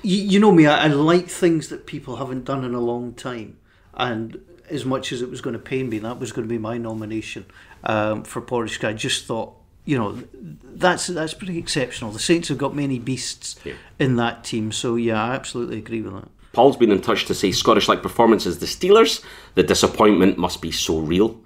[0.00, 3.14] You, you know me, I, I like things that people haven't done in a long
[3.14, 3.58] time.
[3.94, 6.58] And as much as it was going to pain me, that was going to be
[6.58, 7.46] my nomination
[7.82, 8.82] um, for Porridge.
[8.84, 12.12] I just thought, you know, that's that's pretty exceptional.
[12.12, 13.74] The Saints have got many beasts yeah.
[13.98, 16.28] in that team, so yeah, I absolutely agree with that.
[16.52, 19.22] Paul's been in touch to say Scottish like performances the Steelers.
[19.54, 21.40] The disappointment must be so real.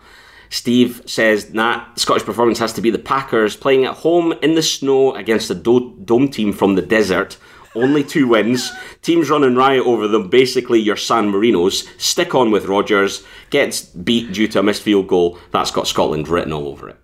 [0.52, 4.62] Steve says, that Scottish performance has to be the Packers playing at home in the
[4.62, 7.38] snow against a do- dome team from the desert.
[7.74, 8.70] Only two wins.
[9.00, 10.28] Teams running riot over them.
[10.28, 11.88] Basically, your San Marinos.
[11.98, 13.24] Stick on with Rodgers.
[13.48, 15.38] Gets beat due to a missed field goal.
[15.52, 16.98] That's got Scotland written all over it.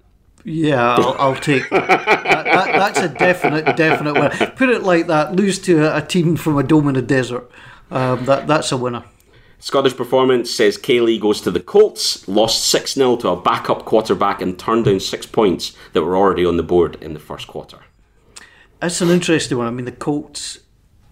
[0.45, 1.89] Yeah, I'll, I'll take that.
[1.89, 2.95] that, that.
[2.95, 4.53] That's a definite, definite winner.
[4.57, 7.51] Put it like that: lose to a, a team from a dome in a desert.
[7.91, 9.05] Um, that that's a winner.
[9.61, 14.41] Scottish performance says Kaylee goes to the Colts, lost 6 0 to a backup quarterback,
[14.41, 17.79] and turned down six points that were already on the board in the first quarter.
[18.81, 19.67] That's an interesting one.
[19.67, 20.61] I mean, the Colts,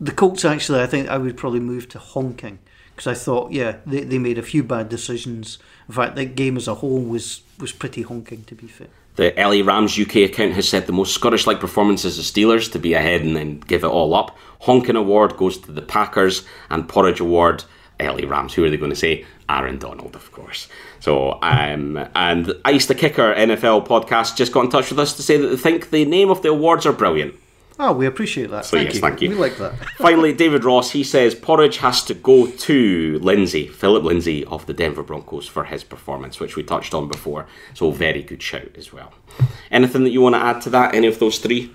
[0.01, 2.61] the Colts actually, I think I would probably move to honking
[2.95, 5.59] because I thought, yeah, they, they made a few bad decisions.
[5.89, 8.87] In fact, the game as a whole was, was pretty honking, to be fair.
[9.17, 12.79] The LA Rams UK account has said the most Scottish like performances of Steelers to
[12.79, 14.37] be ahead and then give it all up.
[14.61, 17.65] Honking Award goes to the Packers, and Porridge Award
[18.01, 18.55] LA Rams.
[18.55, 19.25] Who are they going to say?
[19.49, 20.69] Aaron Donald, of course.
[21.01, 25.23] So, um, and Ice the Kicker NFL podcast just got in touch with us to
[25.23, 27.35] say that they think the name of the awards are brilliant.
[27.79, 28.65] Oh, we appreciate that.
[28.65, 29.01] So, thank yes, you.
[29.03, 29.29] thank you.
[29.31, 29.75] We like that.
[29.99, 34.73] Finally, David Ross, he says Porridge has to go to Lindsay, Philip Lindsay of the
[34.73, 37.47] Denver Broncos for his performance, which we touched on before.
[37.75, 39.13] So, very good shout as well.
[39.71, 40.95] Anything that you want to add to that?
[40.95, 41.71] Any of those three?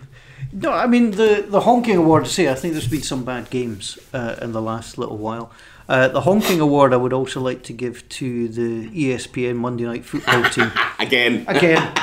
[0.52, 3.50] No, I mean, the, the honking award, to say, I think there's been some bad
[3.50, 5.52] games uh, in the last little while.
[5.92, 10.06] Uh, the honking award I would also like to give to the ESPN Monday Night
[10.06, 10.72] Football team.
[11.00, 11.44] Again.
[11.50, 11.94] Again,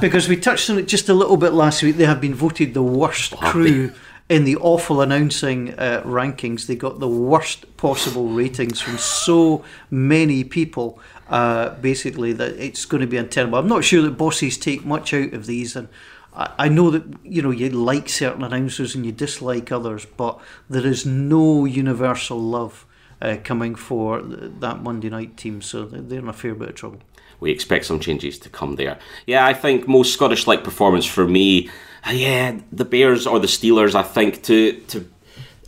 [0.00, 2.74] because we touched on it just a little bit last week, they have been voted
[2.74, 3.92] the worst have crew
[4.28, 6.66] in the awful announcing uh, rankings.
[6.66, 11.00] They got the worst possible ratings from so many people.
[11.28, 13.58] Uh, basically, that it's going to be untenable.
[13.58, 15.88] I'm not sure that bosses take much out of these, and
[16.36, 20.86] I, know that you know you like certain announcers and you dislike others, but there
[20.86, 22.84] is no universal love
[23.22, 27.00] uh, coming for that Monday night team, so they're in a fair bit of trouble.
[27.40, 28.98] we expect some changes to come there.
[29.26, 31.70] Yeah, I think most Scottish like performance for me,
[32.06, 35.08] uh, yeah, the Bears or the Steelers, I think to to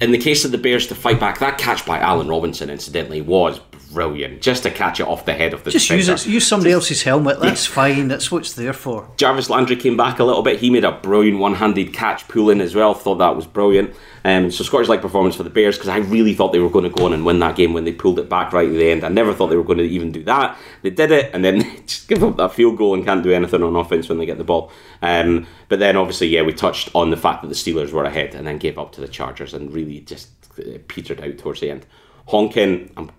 [0.01, 3.21] in the case of the Bears to fight back, that catch by Allen Robinson incidentally
[3.21, 3.59] was
[3.92, 4.42] brilliant.
[4.42, 7.03] Just to catch it off the head of the Just use it, use somebody else's
[7.03, 7.40] helmet.
[7.40, 8.09] That's fine.
[8.09, 9.11] That's what it's there for.
[9.16, 10.61] Jarvis Landry came back a little bit.
[10.61, 12.94] He made a brilliant one-handed catch pull in as well.
[12.94, 13.94] Thought that was brilliant.
[14.24, 16.85] Um, so Scottish like performance for the Bears because I really thought they were going
[16.85, 18.90] to go on and win that game when they pulled it back right at the
[18.90, 19.05] end.
[19.05, 20.59] I never thought they were going to even do that.
[20.83, 23.62] They did it and then just give up that field goal and can't do anything
[23.62, 24.70] on offense when they get the ball.
[25.01, 28.35] Um, but then obviously, yeah, we touched on the fact that the Steelers were ahead
[28.35, 31.70] and then gave up to the Chargers and really just uh, petered out towards the
[31.70, 31.87] end.
[32.27, 33.11] Honking, um,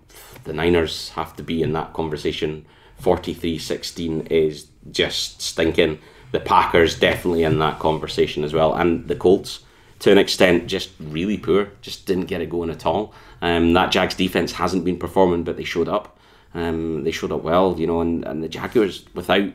[0.50, 2.66] the Niners have to be in that conversation.
[3.02, 6.00] 43-16 is just stinking.
[6.32, 9.62] The Packers definitely in that conversation as well, and the Colts
[10.00, 11.72] to an extent just really poor.
[11.82, 13.14] Just didn't get it going at all.
[13.42, 16.18] Um, that Jags defense hasn't been performing, but they showed up.
[16.54, 19.52] Um, they showed up well, you know, and, and the Jaguars without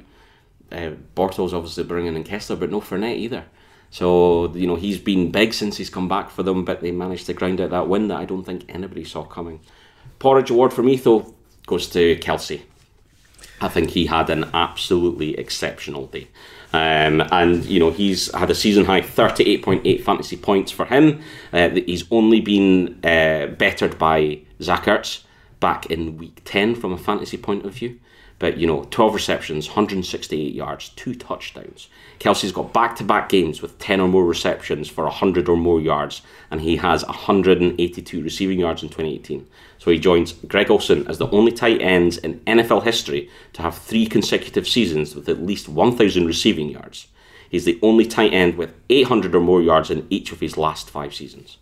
[0.71, 3.45] uh, Bortles obviously bringing in Kessler, but no Fournette either.
[3.91, 7.27] So you know he's been big since he's come back for them, but they managed
[7.27, 9.61] to grind out that win that I don't think anybody saw coming.
[10.18, 11.35] Porridge award for me though
[11.66, 12.62] goes to Kelce.
[13.61, 16.29] I think he had an absolutely exceptional day.
[16.72, 21.22] Um, and, you know, he's had a season high 38.8 fantasy points for him.
[21.53, 25.22] Uh, he's only been uh, bettered by Zach Ertz
[25.61, 28.00] back in week 10 from a fantasy point of view.
[28.45, 31.89] But, you know, 12 receptions, 168 yards, two touchdowns.
[32.21, 35.81] Kelce's got back to back games with 10 or more receptions for 100 or more
[35.81, 39.47] yards, and he has 182 receiving yards in 2018.
[39.79, 43.79] So he joins Greg Olsen as the only tight ends in NFL history to have
[43.79, 47.07] three consecutive seasons with at least 1,000 receiving yards.
[47.49, 50.91] He's the only tight end with 800 or more yards in each of his last
[50.91, 51.57] five seasons.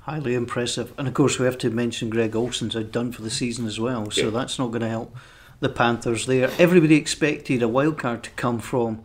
[0.00, 0.94] Highly impressive.
[0.96, 4.10] And of course, we have to mention Greg Olsen's outdone for the season as well,
[4.10, 4.30] so Yeah.
[4.30, 5.14] that's not going to help
[5.60, 6.50] the Panthers there.
[6.58, 9.02] Everybody expected a wild card to come from,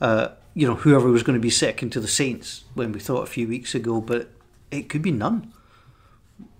[0.00, 3.22] uh, you know, whoever was going to be second to the Saints when we thought
[3.22, 4.30] a few weeks ago, but
[4.70, 5.52] it could be none.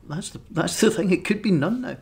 [0.09, 1.11] That's the that's the thing.
[1.11, 1.97] It could be none now.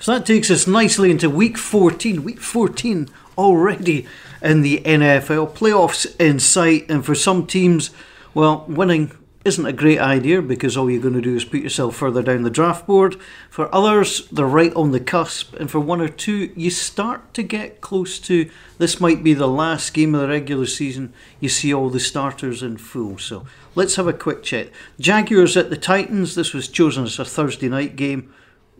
[0.00, 2.24] So that takes us nicely into week 14.
[2.24, 4.06] Week 14 already
[4.42, 5.52] in the NFL.
[5.52, 7.90] Playoffs in sight, and for some teams,
[8.32, 9.12] well, winning
[9.44, 12.42] isn't a great idea because all you're going to do is put yourself further down
[12.42, 13.16] the draft board.
[13.50, 17.42] For others, they're right on the cusp, and for one or two, you start to
[17.42, 21.12] get close to this might be the last game of the regular season.
[21.40, 23.18] You see all the starters in full.
[23.18, 24.70] So let's have a quick chat.
[24.98, 26.34] Jaguars at the Titans.
[26.34, 28.32] This was chosen as a Thursday night game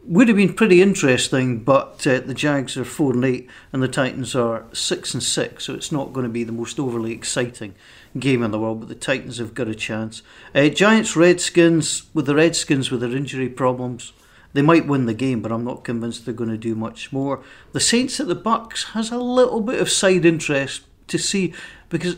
[0.07, 3.89] would have been pretty interesting, but uh, the Jags are four and eight, and the
[3.89, 7.75] Titans are six and six, so it's not going to be the most overly exciting
[8.19, 8.81] game in the world.
[8.81, 10.23] But the Titans have got a chance.
[10.55, 14.13] Uh, Giants, Redskins, with the Redskins with their injury problems,
[14.53, 17.43] they might win the game, but I'm not convinced they're going to do much more.
[17.73, 21.53] The Saints at the Bucks has a little bit of side interest to see
[21.89, 22.17] because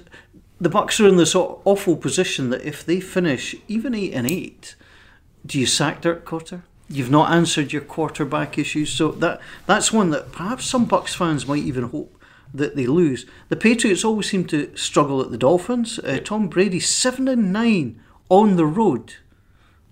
[0.61, 4.31] the Bucks are in this aw- awful position that if they finish even eight and
[4.31, 4.77] eight,
[5.45, 6.63] do you sack Dirk Koetter?
[6.89, 11.47] You've not answered your quarterback issues, so that that's one that perhaps some Bucks fans
[11.47, 12.16] might even hope
[12.55, 13.27] that they lose.
[13.49, 15.99] The Patriots always seem to struggle at the Dolphins.
[15.99, 19.15] Uh, Tom Brady seven and nine on the road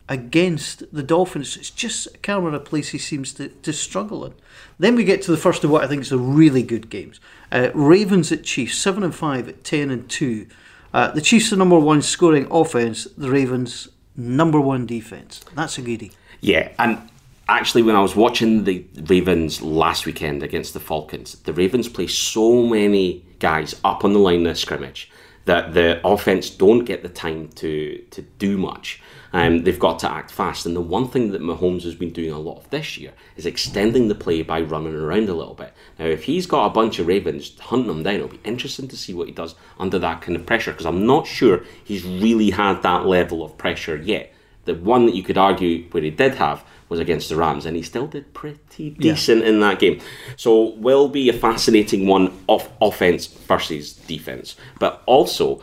[0.09, 1.57] against the Dolphins.
[1.57, 4.35] It's just kind of a place he seems to, to struggle in.
[4.79, 7.21] Then we get to the first of what I think is a really good games.
[7.51, 10.47] Uh, Ravens at Chiefs, seven and five at ten and two.
[10.93, 13.05] Uh, the Chiefs are number one scoring offense.
[13.17, 15.40] The Ravens number one defense.
[15.55, 16.12] That's a goodie.
[16.40, 17.09] Yeah, and
[17.48, 22.07] actually, when I was watching the Ravens last weekend against the Falcons, the Ravens play
[22.07, 25.11] so many guys up on the line of scrimmage
[25.44, 29.00] that the offense don't get the time to to do much.
[29.33, 32.30] Um, they've got to act fast, and the one thing that Mahomes has been doing
[32.30, 35.74] a lot of this year is extending the play by running around a little bit.
[35.98, 38.96] Now, if he's got a bunch of Ravens hunting him down, it'll be interesting to
[38.96, 42.50] see what he does under that kind of pressure because I'm not sure he's really
[42.50, 44.33] had that level of pressure yet.
[44.66, 47.77] The one that you could argue where he did have was against the Rams, and
[47.77, 50.01] he still did pretty decent in that game.
[50.37, 55.62] So, will be a fascinating one off offense versus defense, but also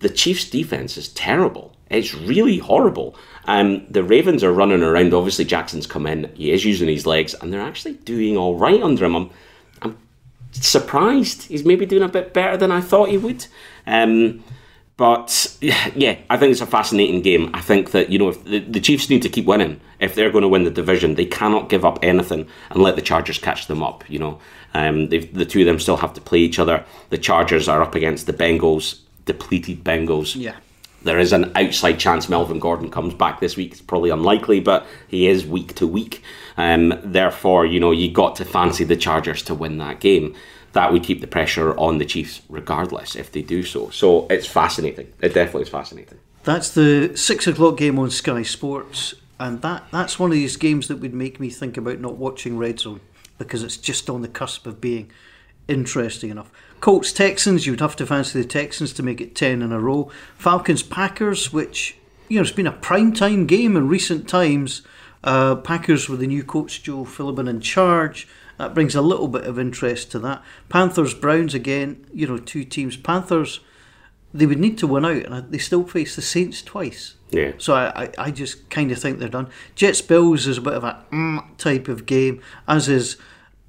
[0.00, 1.74] the Chiefs' defense is terrible.
[1.88, 3.14] It's really horrible.
[3.44, 5.12] Um, the Ravens are running around.
[5.14, 6.30] Obviously, Jackson's come in.
[6.34, 9.14] He is using his legs, and they're actually doing all right under him.
[9.14, 9.30] I'm,
[9.82, 9.98] I'm
[10.52, 11.44] surprised.
[11.44, 13.46] He's maybe doing a bit better than I thought he would.
[13.86, 14.42] Um,
[14.96, 17.50] but yeah, I think it's a fascinating game.
[17.54, 20.30] I think that you know if the, the Chiefs need to keep winning if they're
[20.30, 23.68] going to win the division, they cannot give up anything and let the Chargers catch
[23.68, 24.08] them up.
[24.10, 24.40] You know,
[24.74, 26.84] um, the two of them still have to play each other.
[27.10, 30.34] The Chargers are up against the Bengals, depleted Bengals.
[30.36, 30.56] Yeah.
[31.04, 33.72] There is an outside chance Melvin Gordon comes back this week.
[33.72, 36.22] It's probably unlikely, but he is week to week.
[36.56, 40.36] Um, therefore, you know, you got to fancy the Chargers to win that game
[40.72, 43.90] that would keep the pressure on the Chiefs regardless if they do so.
[43.90, 45.12] So it's fascinating.
[45.20, 46.18] It definitely is fascinating.
[46.44, 50.88] That's the six o'clock game on Sky Sports, and that, that's one of these games
[50.88, 53.00] that would make me think about not watching Red Zone
[53.38, 55.10] because it's just on the cusp of being
[55.68, 56.50] interesting enough.
[56.80, 60.10] Colts Texans, you'd have to fancy the Texans to make it 10 in a row.
[60.36, 61.96] Falcons Packers, which,
[62.28, 64.82] you know, it's been a prime time game in recent times.
[65.22, 68.26] Uh, Packers with the new coach Joe Philbin in charge.
[68.62, 70.40] That brings a little bit of interest to that.
[70.68, 72.96] Panthers, Browns again, you know, two teams.
[72.96, 73.58] Panthers,
[74.32, 77.16] they would need to win out, and they still face the Saints twice.
[77.30, 77.54] Yeah.
[77.58, 79.50] So I, I, I just kind of think they're done.
[79.74, 83.16] Jets Bills is a bit of a mm type of game, as is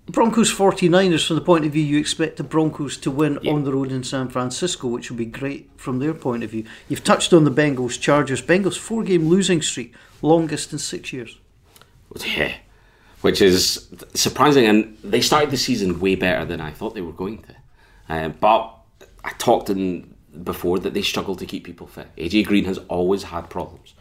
[0.06, 3.52] Broncos 49ers from the point of view you expect the Broncos to win yeah.
[3.52, 6.66] on the road in San Francisco, which will be great from their point of view.
[6.88, 8.44] You've touched on the Bengals Chargers.
[8.44, 11.40] Bengals four game losing streak, longest in six years.
[12.38, 12.58] Yeah
[13.24, 14.66] which is surprising.
[14.66, 17.56] And they started the season way better than I thought they were going to.
[18.10, 18.78] Uh, but
[19.24, 22.14] I talked in before that they struggle to keep people fit.
[22.18, 23.94] AJ Green has always had problems.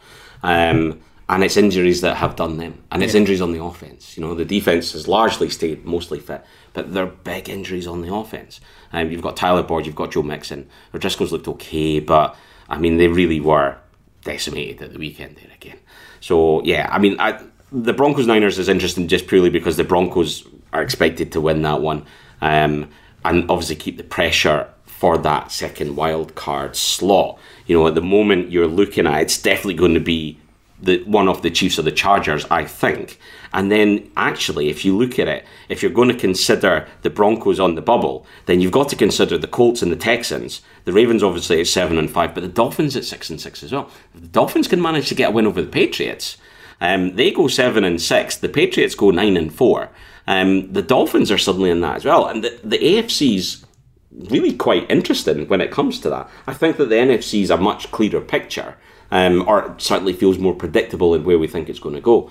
[0.43, 2.83] Um, and it's injuries that have done them.
[2.91, 3.21] And it's yeah.
[3.21, 4.17] injuries on the offense.
[4.17, 8.13] You know, the defense has largely stayed mostly fit, but they're big injuries on the
[8.13, 8.59] offense.
[8.91, 10.69] Um, you've got Tyler Boyd, you've got Joe Mixon.
[10.93, 12.35] O'Driscoll's looked okay, but
[12.67, 13.77] I mean, they really were
[14.25, 15.79] decimated at the weekend there again.
[16.19, 17.41] So, yeah, I mean, I,
[17.73, 21.81] the Broncos Niners is interesting just purely because the Broncos are expected to win that
[21.81, 22.05] one,
[22.39, 22.89] um,
[23.25, 27.39] and obviously keep the pressure for that second wild card slot.
[27.65, 30.37] You know, at the moment you're looking at, it's definitely going to be
[30.81, 33.19] the one of the Chiefs or the Chargers, I think.
[33.53, 37.59] And then actually, if you look at it, if you're going to consider the Broncos
[37.59, 40.61] on the bubble, then you've got to consider the Colts and the Texans.
[40.85, 43.71] The Ravens obviously at seven and five, but the Dolphins at six and six as
[43.71, 43.89] well.
[44.13, 46.37] If the Dolphins can manage to get a win over the Patriots,
[46.83, 48.35] um, they go seven and six.
[48.35, 49.89] The Patriots go nine and four.
[50.27, 53.65] Um, the Dolphins are suddenly in that as well, and the, the AFC's
[54.29, 56.29] really quite interesting when it comes to that.
[56.45, 58.75] I think that the NFC is a much clearer picture,
[59.11, 62.29] um, or certainly feels more predictable in where we think it's going to go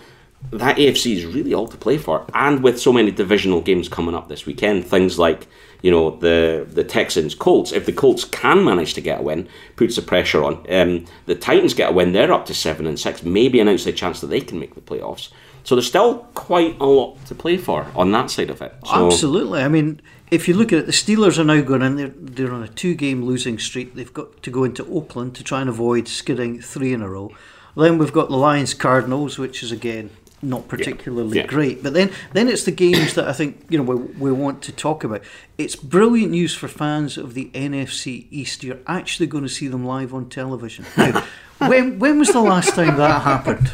[0.51, 2.27] that AFC is really all to play for.
[2.35, 5.47] And with so many divisional games coming up this weekend, things like
[5.83, 7.73] you know the the Texans Colts.
[7.73, 10.65] If the Colts can manage to get a win, puts the pressure on.
[10.71, 13.23] Um, the Titans get a win; they're up to seven and six.
[13.23, 15.31] Maybe an outside chance that they can make the playoffs.
[15.65, 18.75] So there's still quite a lot to play for on that side of it.
[18.85, 19.63] So, Absolutely.
[19.63, 21.97] I mean, if you look at it, the Steelers are now going in.
[21.97, 23.95] They're, they're on a two-game losing streak.
[23.95, 27.31] They've got to go into Oakland to try and avoid skidding three in a row.
[27.77, 30.11] Then we've got the Lions Cardinals, which is again
[30.43, 31.45] not particularly yeah.
[31.45, 31.49] Yeah.
[31.49, 31.83] great.
[31.83, 34.73] But then, then it's the games that I think you know we, we want to
[34.73, 35.23] talk about.
[35.57, 38.65] It's brilliant news for fans of the NFC East.
[38.65, 40.85] You're actually going to see them live on television.
[40.97, 41.25] Now,
[41.59, 43.71] when when was the last time that happened?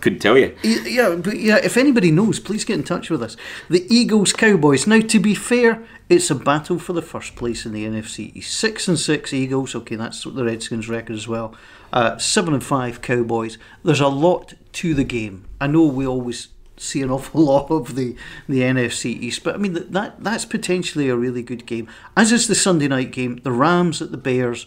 [0.00, 0.56] Couldn't tell you.
[0.62, 3.36] Yeah, but yeah, if anybody knows, please get in touch with us.
[3.68, 4.86] The Eagles Cowboys.
[4.86, 8.58] Now, to be fair, it's a battle for the first place in the NFC East.
[8.58, 9.74] Six and six Eagles.
[9.74, 11.54] Okay, that's the Redskins record as well.
[11.92, 13.58] Uh, seven and five Cowboys.
[13.82, 15.46] There's a lot to the game.
[15.60, 18.16] I know we always see an awful lot of the,
[18.48, 21.88] the NFC East, but I mean that that's potentially a really good game.
[22.16, 24.66] As is the Sunday night game, the Rams at the Bears.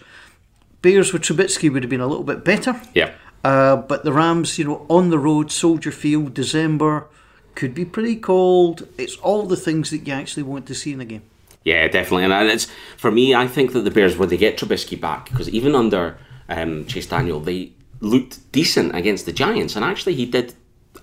[0.82, 2.80] Bears with Trubisky would have been a little bit better.
[2.94, 3.14] Yeah.
[3.44, 7.08] Uh, but the Rams, you know, on the road, Soldier Field, December,
[7.56, 8.88] could be pretty cold.
[8.98, 11.24] It's all the things that you actually want to see in a game.
[11.64, 12.24] Yeah, definitely.
[12.24, 15.50] And it's for me, I think that the Bears, when they get Trubisky back, because
[15.50, 16.18] even under
[16.50, 20.56] um, Chase Daniel, they looked decent against the Giants, and actually he did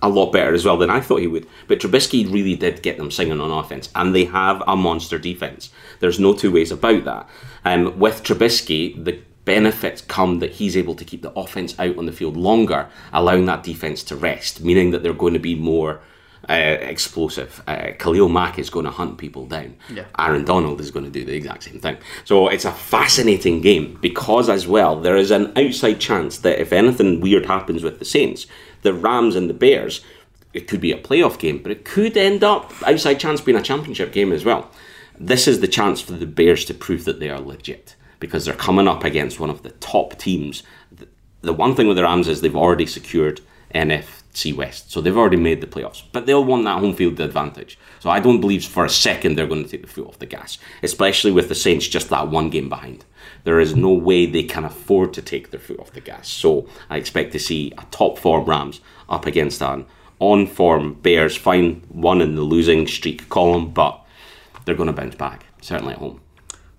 [0.03, 1.47] a lot better as well than I thought he would.
[1.67, 5.71] But Trubisky really did get them singing on offense, and they have a monster defense.
[6.01, 7.29] There's no two ways about that.
[7.65, 12.07] Um, with Trubisky, the benefits come that he's able to keep the offense out on
[12.07, 16.01] the field longer, allowing that defense to rest, meaning that they're going to be more
[16.49, 17.63] uh, explosive.
[17.67, 19.77] Uh, Khalil Mack is going to hunt people down.
[19.93, 20.05] Yeah.
[20.19, 21.99] Aaron Donald is going to do the exact same thing.
[22.25, 26.73] So it's a fascinating game because, as well, there is an outside chance that if
[26.73, 28.47] anything weird happens with the Saints,
[28.83, 30.03] the Rams and the Bears,
[30.53, 33.63] it could be a playoff game, but it could end up outside chance being a
[33.63, 34.71] championship game as well.
[35.21, 38.55] This is the chance for the Bears to prove that they are legit because they're
[38.55, 40.63] coming up against one of the top teams.
[41.43, 43.41] The one thing with the Rams is they've already secured
[44.47, 47.79] West, so they've already made the playoffs, but they'll want that home field advantage.
[47.99, 50.27] So I don't believe for a second they're going to take the foot off the
[50.27, 53.05] gas, especially with the Saints just that one game behind.
[53.45, 56.29] There is no way they can afford to take their foot off the gas.
[56.29, 59.87] So I expect to see a top form Rams up against an
[60.19, 61.37] on form Bears.
[61.37, 64.05] Fine, one in the losing streak column, but
[64.65, 66.21] they're going to bounce back, certainly at home.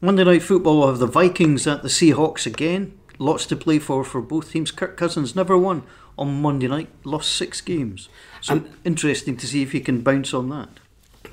[0.02, 2.98] Monday Night Football will have the Vikings at the Seahawks again.
[3.18, 4.72] Lots to play for for both teams.
[4.72, 5.84] Kirk Cousins never won
[6.20, 8.10] on Monday night, lost six games.
[8.42, 10.70] So and interesting to see if he can bounce on that.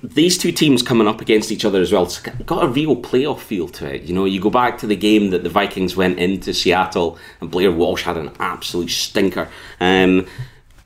[0.03, 3.41] These two teams coming up against each other as well, it's got a real playoff
[3.41, 4.03] feel to it.
[4.03, 7.51] You know, you go back to the game that the Vikings went into Seattle and
[7.51, 9.49] Blair Walsh had an absolute stinker.
[9.81, 10.27] Um,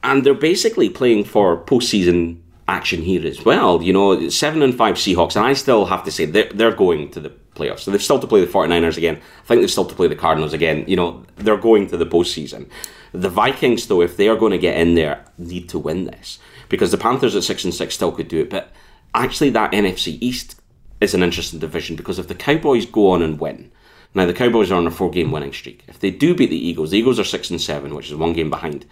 [0.02, 2.38] and they're basically playing for postseason
[2.70, 3.82] action here as well.
[3.82, 7.10] You know, seven and five Seahawks, and I still have to say they're, they're going
[7.10, 7.80] to the playoffs.
[7.80, 9.16] So they've still to play the 49ers again.
[9.16, 10.84] I think they've still to play the Cardinals again.
[10.86, 12.68] You know, they're going to the postseason.
[13.12, 16.38] The Vikings, though, if they are going to get in there, need to win this
[16.68, 18.50] because the Panthers at six and six still could do it.
[18.50, 18.70] But
[19.14, 20.60] actually, that NFC East
[21.00, 23.72] is an interesting division because if the Cowboys go on and win,
[24.14, 25.84] now the Cowboys are on a four-game winning streak.
[25.88, 28.32] If they do beat the Eagles, the Eagles are six and seven, which is one
[28.32, 28.86] game behind.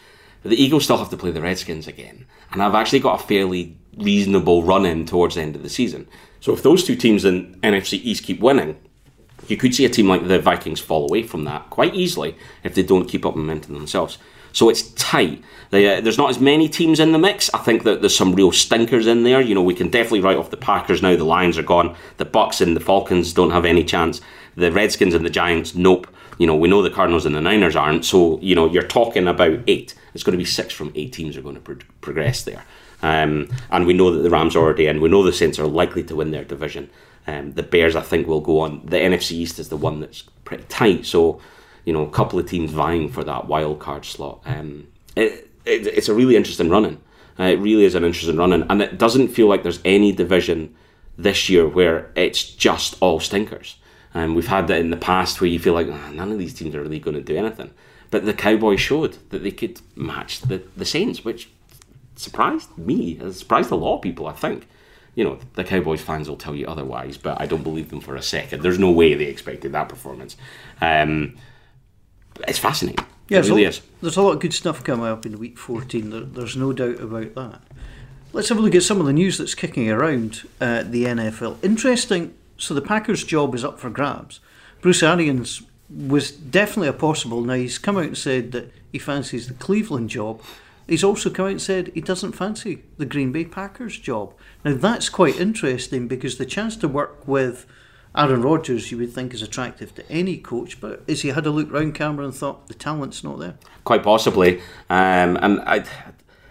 [0.48, 3.76] The Eagles still have to play the Redskins again, and I've actually got a fairly
[3.96, 6.06] reasonable run in towards the end of the season.
[6.40, 8.76] So if those two teams in NFC East keep winning,
[9.48, 12.74] you could see a team like the Vikings fall away from that quite easily if
[12.74, 14.18] they don't keep up momentum themselves.
[14.52, 15.42] So it's tight.
[15.70, 17.52] They, uh, there's not as many teams in the mix.
[17.52, 19.40] I think that there's some real stinkers in there.
[19.40, 21.14] You know, we can definitely write off the Packers now.
[21.16, 21.94] The Lions are gone.
[22.16, 24.20] The Bucks and the Falcons don't have any chance.
[24.56, 26.08] The Redskins and the Giants, nope.
[26.38, 28.04] You know, we know the Cardinals and the Niners aren't.
[28.04, 29.94] So you know, you're talking about eight.
[30.14, 32.64] It's going to be six from eight teams are going to pro- progress there.
[33.02, 35.00] Um, and we know that the Rams are already in.
[35.00, 36.90] We know the Saints are likely to win their division.
[37.26, 38.86] Um, the Bears, I think, will go on.
[38.86, 41.06] The NFC East is the one that's pretty tight.
[41.06, 41.40] So,
[41.84, 44.40] you know, a couple of teams vying for that wild card slot.
[44.46, 47.00] Um, it, it, it's a really interesting running.
[47.38, 50.74] Uh, it really is an interesting running, and it doesn't feel like there's any division
[51.16, 53.76] this year where it's just all stinkers.
[54.14, 56.38] And um, we've had that in the past where you feel like oh, none of
[56.38, 57.70] these teams are really going to do anything.
[58.10, 61.50] But the Cowboys showed that they could match the, the Saints, which
[62.16, 63.12] surprised me.
[63.12, 64.66] It surprised a lot of people, I think.
[65.14, 68.14] You know, the Cowboys fans will tell you otherwise, but I don't believe them for
[68.14, 68.62] a second.
[68.62, 70.36] There's no way they expected that performance.
[70.80, 71.36] Um,
[72.46, 73.04] it's fascinating.
[73.28, 73.82] Yeah, it really a, is.
[74.00, 76.10] There's a lot of good stuff coming up in week 14.
[76.10, 77.62] There, there's no doubt about that.
[78.32, 81.62] Let's have a look at some of the news that's kicking around uh, the NFL.
[81.64, 82.34] Interesting.
[82.56, 84.40] So the Packers' job is up for grabs.
[84.80, 87.40] Bruce Arians was definitely a possible.
[87.40, 90.42] Now he's come out and said that he fancies the Cleveland job.
[90.86, 94.34] He's also come out and said he doesn't fancy the Green Bay Packers job.
[94.64, 97.66] Now that's quite interesting because the chance to work with
[98.16, 101.50] Aaron Rodgers, you would think, is attractive to any coach, but has he had a
[101.50, 103.54] look round camera and thought the talent's not there?
[103.84, 105.84] Quite possibly, um, and I,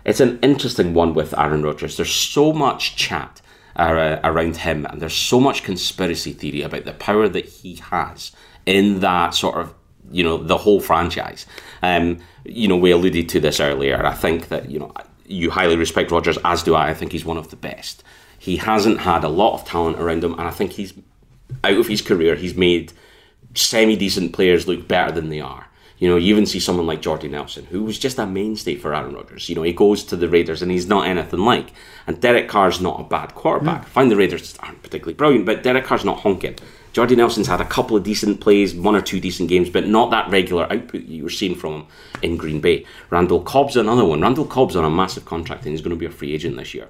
[0.05, 1.97] it's an interesting one with Aaron Rodgers.
[1.97, 3.41] There's so much chat
[3.75, 8.31] uh, around him, and there's so much conspiracy theory about the power that he has
[8.67, 9.73] in that sort of
[10.11, 11.47] you know the whole franchise.
[11.81, 14.05] Um, you know, we alluded to this earlier.
[14.05, 14.93] I think that, you know,
[15.25, 16.89] you highly respect Rodgers, as do I.
[16.89, 18.03] I think he's one of the best.
[18.39, 20.93] He hasn't had a lot of talent around him, and I think he's,
[21.63, 22.93] out of his career, he's made
[23.53, 25.67] semi decent players look better than they are.
[25.97, 28.93] You know, you even see someone like Jordy Nelson, who was just a mainstay for
[28.93, 29.49] Aaron Rodgers.
[29.49, 31.71] You know, he goes to the Raiders and he's not anything like.
[32.05, 33.81] And Derek Carr's not a bad quarterback.
[33.81, 33.85] Mm.
[33.85, 36.55] Fine, the Raiders aren't particularly brilliant, but Derek Carr's not honking.
[36.97, 40.09] Jordy Nelson's had a couple of decent plays, one or two decent games, but not
[40.09, 41.87] that regular output you were seeing from him
[42.23, 42.87] in Green Bay.
[43.11, 44.19] Randall Cobb's another one.
[44.19, 46.73] Randall Cobb's on a massive contract and he's going to be a free agent this
[46.73, 46.89] year.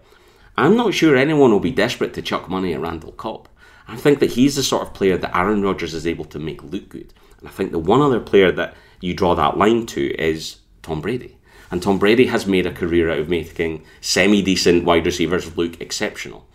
[0.55, 3.49] I'm not sure anyone will be desperate to chuck money at Randall Cobb.
[3.85, 6.63] I think that he's the sort of player that Aaron Rodgers is able to make
[6.63, 7.13] look good.
[7.41, 11.01] And I think the one other player that you draw that line to is Tom
[11.01, 11.35] Brady.
[11.69, 15.81] And Tom Brady has made a career out of making semi decent wide receivers look
[15.81, 16.47] exceptional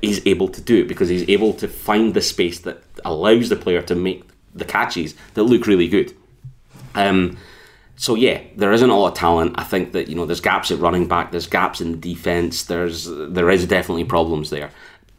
[0.00, 3.56] he's able to do it because he's able to find the space that allows the
[3.56, 4.24] player to make
[4.54, 6.14] the catches that look really good.
[6.94, 7.36] Um,
[7.96, 9.54] so yeah, there isn't a lot of talent.
[9.56, 12.64] I think that you know there's gaps at running back, there's gaps in the defense,
[12.64, 14.70] there's there is definitely problems there.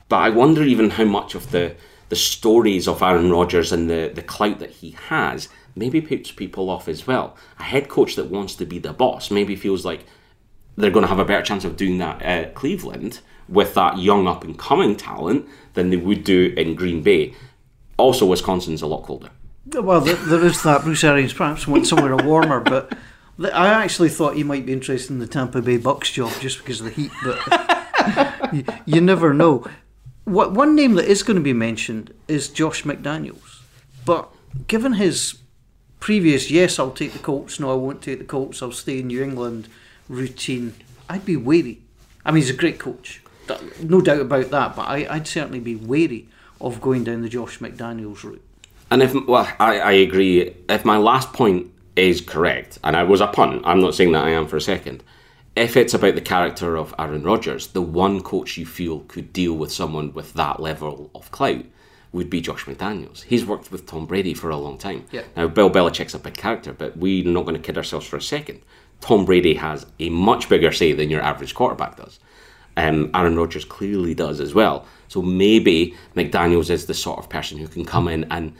[0.09, 1.75] But I wonder even how much of the
[2.09, 6.69] the stories of Aaron Rodgers and the the clout that he has maybe puts people
[6.69, 7.35] off as well.
[7.59, 10.05] A head coach that wants to be the boss maybe feels like
[10.75, 13.19] they're going to have a better chance of doing that at Cleveland
[13.49, 17.33] with that young up and coming talent than they would do in Green Bay.
[17.97, 19.29] Also, Wisconsin's a lot colder.
[19.73, 20.83] Well, there is that.
[20.83, 22.97] Bruce Arians perhaps went somewhere warmer, but
[23.39, 26.79] I actually thought he might be interested in the Tampa Bay Bucks job just because
[26.79, 29.65] of the heat, but you, you never know.
[30.23, 33.61] What one name that is going to be mentioned is Josh McDaniels,
[34.05, 34.29] but
[34.67, 35.39] given his
[35.99, 39.07] previous, yes, I'll take the Colts, no, I won't take the Colts, I'll stay in
[39.07, 39.67] New England
[40.09, 40.73] routine,
[41.09, 41.81] I'd be wary.
[42.25, 43.21] I mean, he's a great coach,
[43.81, 46.27] no doubt about that, but I, I'd certainly be wary
[46.59, 48.43] of going down the Josh McDaniels route.
[48.89, 50.55] And if well, I, I agree.
[50.69, 54.25] If my last point is correct, and I was a pun, I'm not saying that
[54.25, 55.03] I am for a second.
[55.55, 59.53] If it's about the character of Aaron Rodgers, the one coach you feel could deal
[59.53, 61.65] with someone with that level of clout
[62.11, 63.23] would be Josh McDaniels.
[63.23, 65.05] He's worked with Tom Brady for a long time.
[65.11, 65.23] Yeah.
[65.35, 68.21] Now, Bill Belichick's a big character, but we're not going to kid ourselves for a
[68.21, 68.61] second.
[69.01, 72.19] Tom Brady has a much bigger say than your average quarterback does.
[72.77, 74.85] Um, Aaron Rodgers clearly does as well.
[75.07, 78.53] So maybe McDaniels is the sort of person who can come in and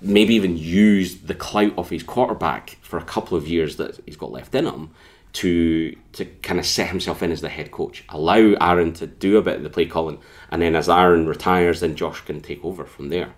[0.00, 4.16] maybe even use the clout of his quarterback for a couple of years that he's
[4.16, 4.90] got left in him
[5.34, 8.04] to to kind of set himself in as the head coach.
[8.08, 10.18] Allow Aaron to do a bit of the play calling,
[10.50, 13.34] and then as Aaron retires, then Josh can take over from there.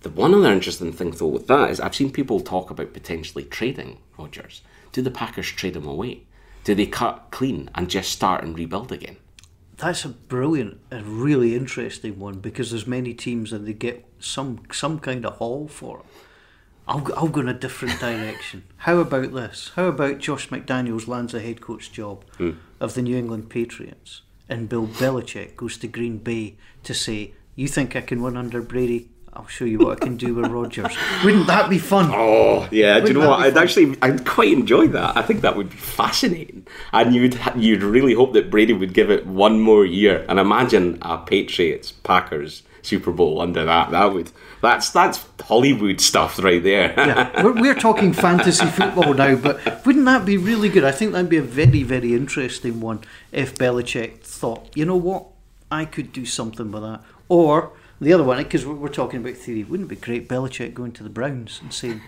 [0.00, 3.44] The one other interesting thing though with that is I've seen people talk about potentially
[3.44, 4.62] trading Rodgers.
[4.90, 6.22] Do the Packers trade him away?
[6.64, 9.16] Do they cut clean and just start and rebuild again?
[9.82, 14.60] That's a brilliant and really interesting one because there's many teams that they get some
[14.70, 16.04] some kind of haul for it.
[16.86, 18.62] I'll, go- I'll go in a different direction.
[18.76, 19.72] How about this?
[19.74, 22.52] How about Josh McDaniels lands a head coach job hmm.
[22.80, 27.66] of the New England Patriots and Bill Belichick goes to Green Bay to say, You
[27.66, 29.08] think I can win under Brady?
[29.34, 30.94] I'll show you what I can do with Rodgers.
[31.24, 32.10] Wouldn't that be fun?
[32.22, 33.40] Oh yeah, do you know what?
[33.40, 33.62] I'd fun?
[33.62, 35.16] actually, I'd quite enjoy that.
[35.16, 39.10] I think that would be fascinating, and you'd you'd really hope that Brady would give
[39.10, 43.90] it one more year, and imagine a Patriots Packers Super Bowl under that.
[43.90, 44.30] That would
[44.60, 46.92] that's that's Hollywood stuff right there.
[46.96, 50.84] yeah, we're, we're talking fantasy football now, but wouldn't that be really good?
[50.84, 53.00] I think that'd be a very, very interesting one
[53.32, 55.26] if Belichick thought, you know what,
[55.70, 57.02] I could do something with that.
[57.28, 57.72] Or
[58.02, 60.92] the other one, because we're, we're talking about theory, wouldn't it be great Belichick going
[60.92, 62.02] to the Browns and saying,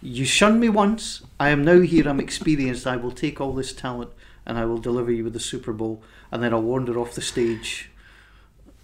[0.00, 3.72] You shunned me once, I am now here, I'm experienced, I will take all this
[3.72, 4.10] talent
[4.46, 7.22] and I will deliver you with the Super Bowl, and then I'll wander off the
[7.22, 7.90] stage.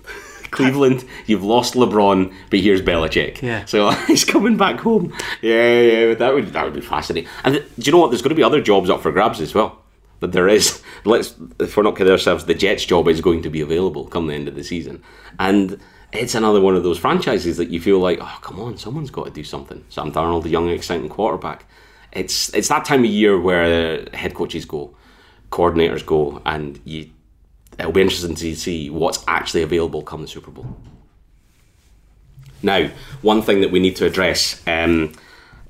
[0.50, 3.42] Cleveland, you've lost LeBron, but here's Belichick.
[3.42, 3.64] Yeah.
[3.64, 5.12] So he's coming back home.
[5.42, 7.28] Yeah, yeah, that would that would be fascinating.
[7.44, 8.10] And th- do you know what?
[8.10, 9.82] There's going to be other jobs up for grabs as well.
[10.20, 10.82] But there is.
[11.04, 14.28] Let's if we're not kidding ourselves, the Jets job is going to be available come
[14.28, 15.02] the end of the season,
[15.38, 15.80] and
[16.16, 19.24] it's another one of those franchises that you feel like, oh come on, someone's got
[19.24, 19.84] to do something.
[19.88, 21.66] Sam Darnold, the young exciting quarterback.
[22.12, 24.96] It's it's that time of year where head coaches go,
[25.50, 27.10] coordinators go, and you
[27.78, 30.76] it'll be interesting to see what's actually available come the Super Bowl.
[32.62, 32.88] Now,
[33.22, 34.62] one thing that we need to address.
[34.66, 35.12] Um,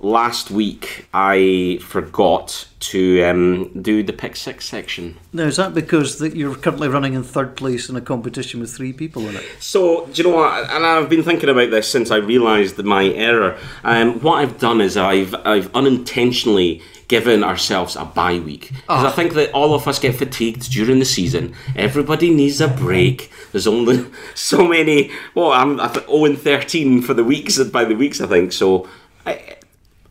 [0.01, 5.16] last week, I forgot to um, do the pick six section.
[5.32, 8.74] Now, is that because that you're currently running in third place in a competition with
[8.74, 9.44] three people in it?
[9.61, 10.70] So, do you know what?
[10.70, 13.59] And I've been thinking about this since I realised my error.
[13.84, 19.11] Um, what I've done is I've I've unintentionally given ourselves a bye week because I
[19.11, 21.55] think that all of us get fatigued during the season.
[21.76, 23.30] Everybody needs a break.
[23.53, 25.11] There's only so many.
[25.34, 28.20] Well, I'm I th- 0 and 13 for the weeks by the weeks.
[28.20, 28.88] I think so.
[29.24, 29.55] I,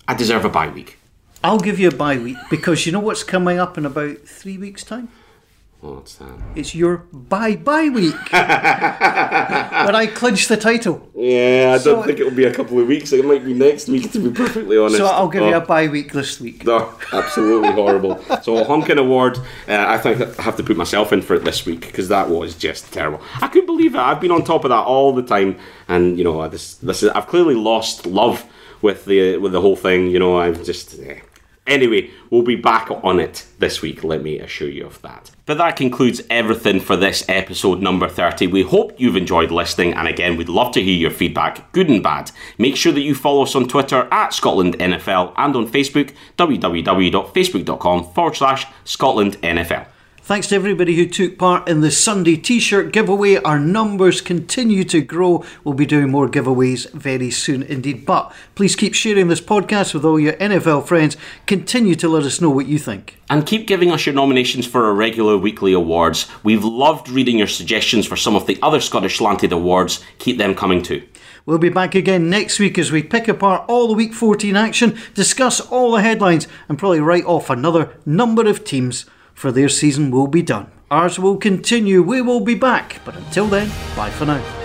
[0.07, 0.97] I deserve a bye week.
[1.43, 4.57] I'll give you a bye week because you know what's coming up in about three
[4.57, 5.09] weeks' time?
[5.81, 6.39] What's that?
[6.55, 8.15] It's your bye bye week.
[8.31, 11.07] when I clinch the title.
[11.15, 13.13] Yeah, I So- don't think it'll be a couple of weeks.
[13.13, 14.97] It might be next week, to be perfectly honest.
[14.97, 15.49] So I'll give Oh.
[15.49, 16.65] you a bye week this week.
[16.65, 18.19] No, absolutely horrible.
[18.41, 19.37] So a honking award.
[19.67, 22.29] Uh, I think I have to put myself in for it this week because that
[22.29, 23.21] was just terrible.
[23.41, 23.99] I couldn't believe it.
[23.99, 27.09] I've been on top of that all the time, and you know, this this is,
[27.09, 28.43] I've clearly lost love
[28.85, 30.09] with the with the whole thing.
[30.13, 30.97] You know, I'm just.
[30.99, 31.19] eh.
[31.67, 35.31] Anyway, we'll be back on it this week, let me assure you of that.
[35.47, 38.45] But that concludes everything for this episode number 30.
[38.45, 42.03] We hope you've enjoyed listening, and again, we'd love to hear your feedback, good and
[42.03, 42.29] bad.
[42.59, 48.13] Make sure that you follow us on Twitter at Scotland NFL and on Facebook, www.facebook.com
[48.13, 49.87] forward slash Scotland NFL.
[50.25, 53.35] Thanks to everybody who took part in the Sunday t shirt giveaway.
[53.35, 55.45] Our numbers continue to grow.
[55.63, 58.07] We'll be doing more giveaways very soon indeed.
[58.07, 61.15] But please keep sharing this podcast with all your NFL friends.
[61.45, 63.19] Continue to let us know what you think.
[63.29, 66.27] And keep giving us your nominations for our regular weekly awards.
[66.41, 70.03] We've loved reading your suggestions for some of the other Scottish Slanted awards.
[70.17, 71.03] Keep them coming too.
[71.45, 74.97] We'll be back again next week as we pick apart all the Week 14 action,
[75.13, 79.05] discuss all the headlines, and probably write off another number of teams
[79.35, 80.71] for their season will be done.
[80.89, 82.01] Ours will continue.
[82.01, 83.01] We will be back.
[83.05, 84.64] But until then, bye for now.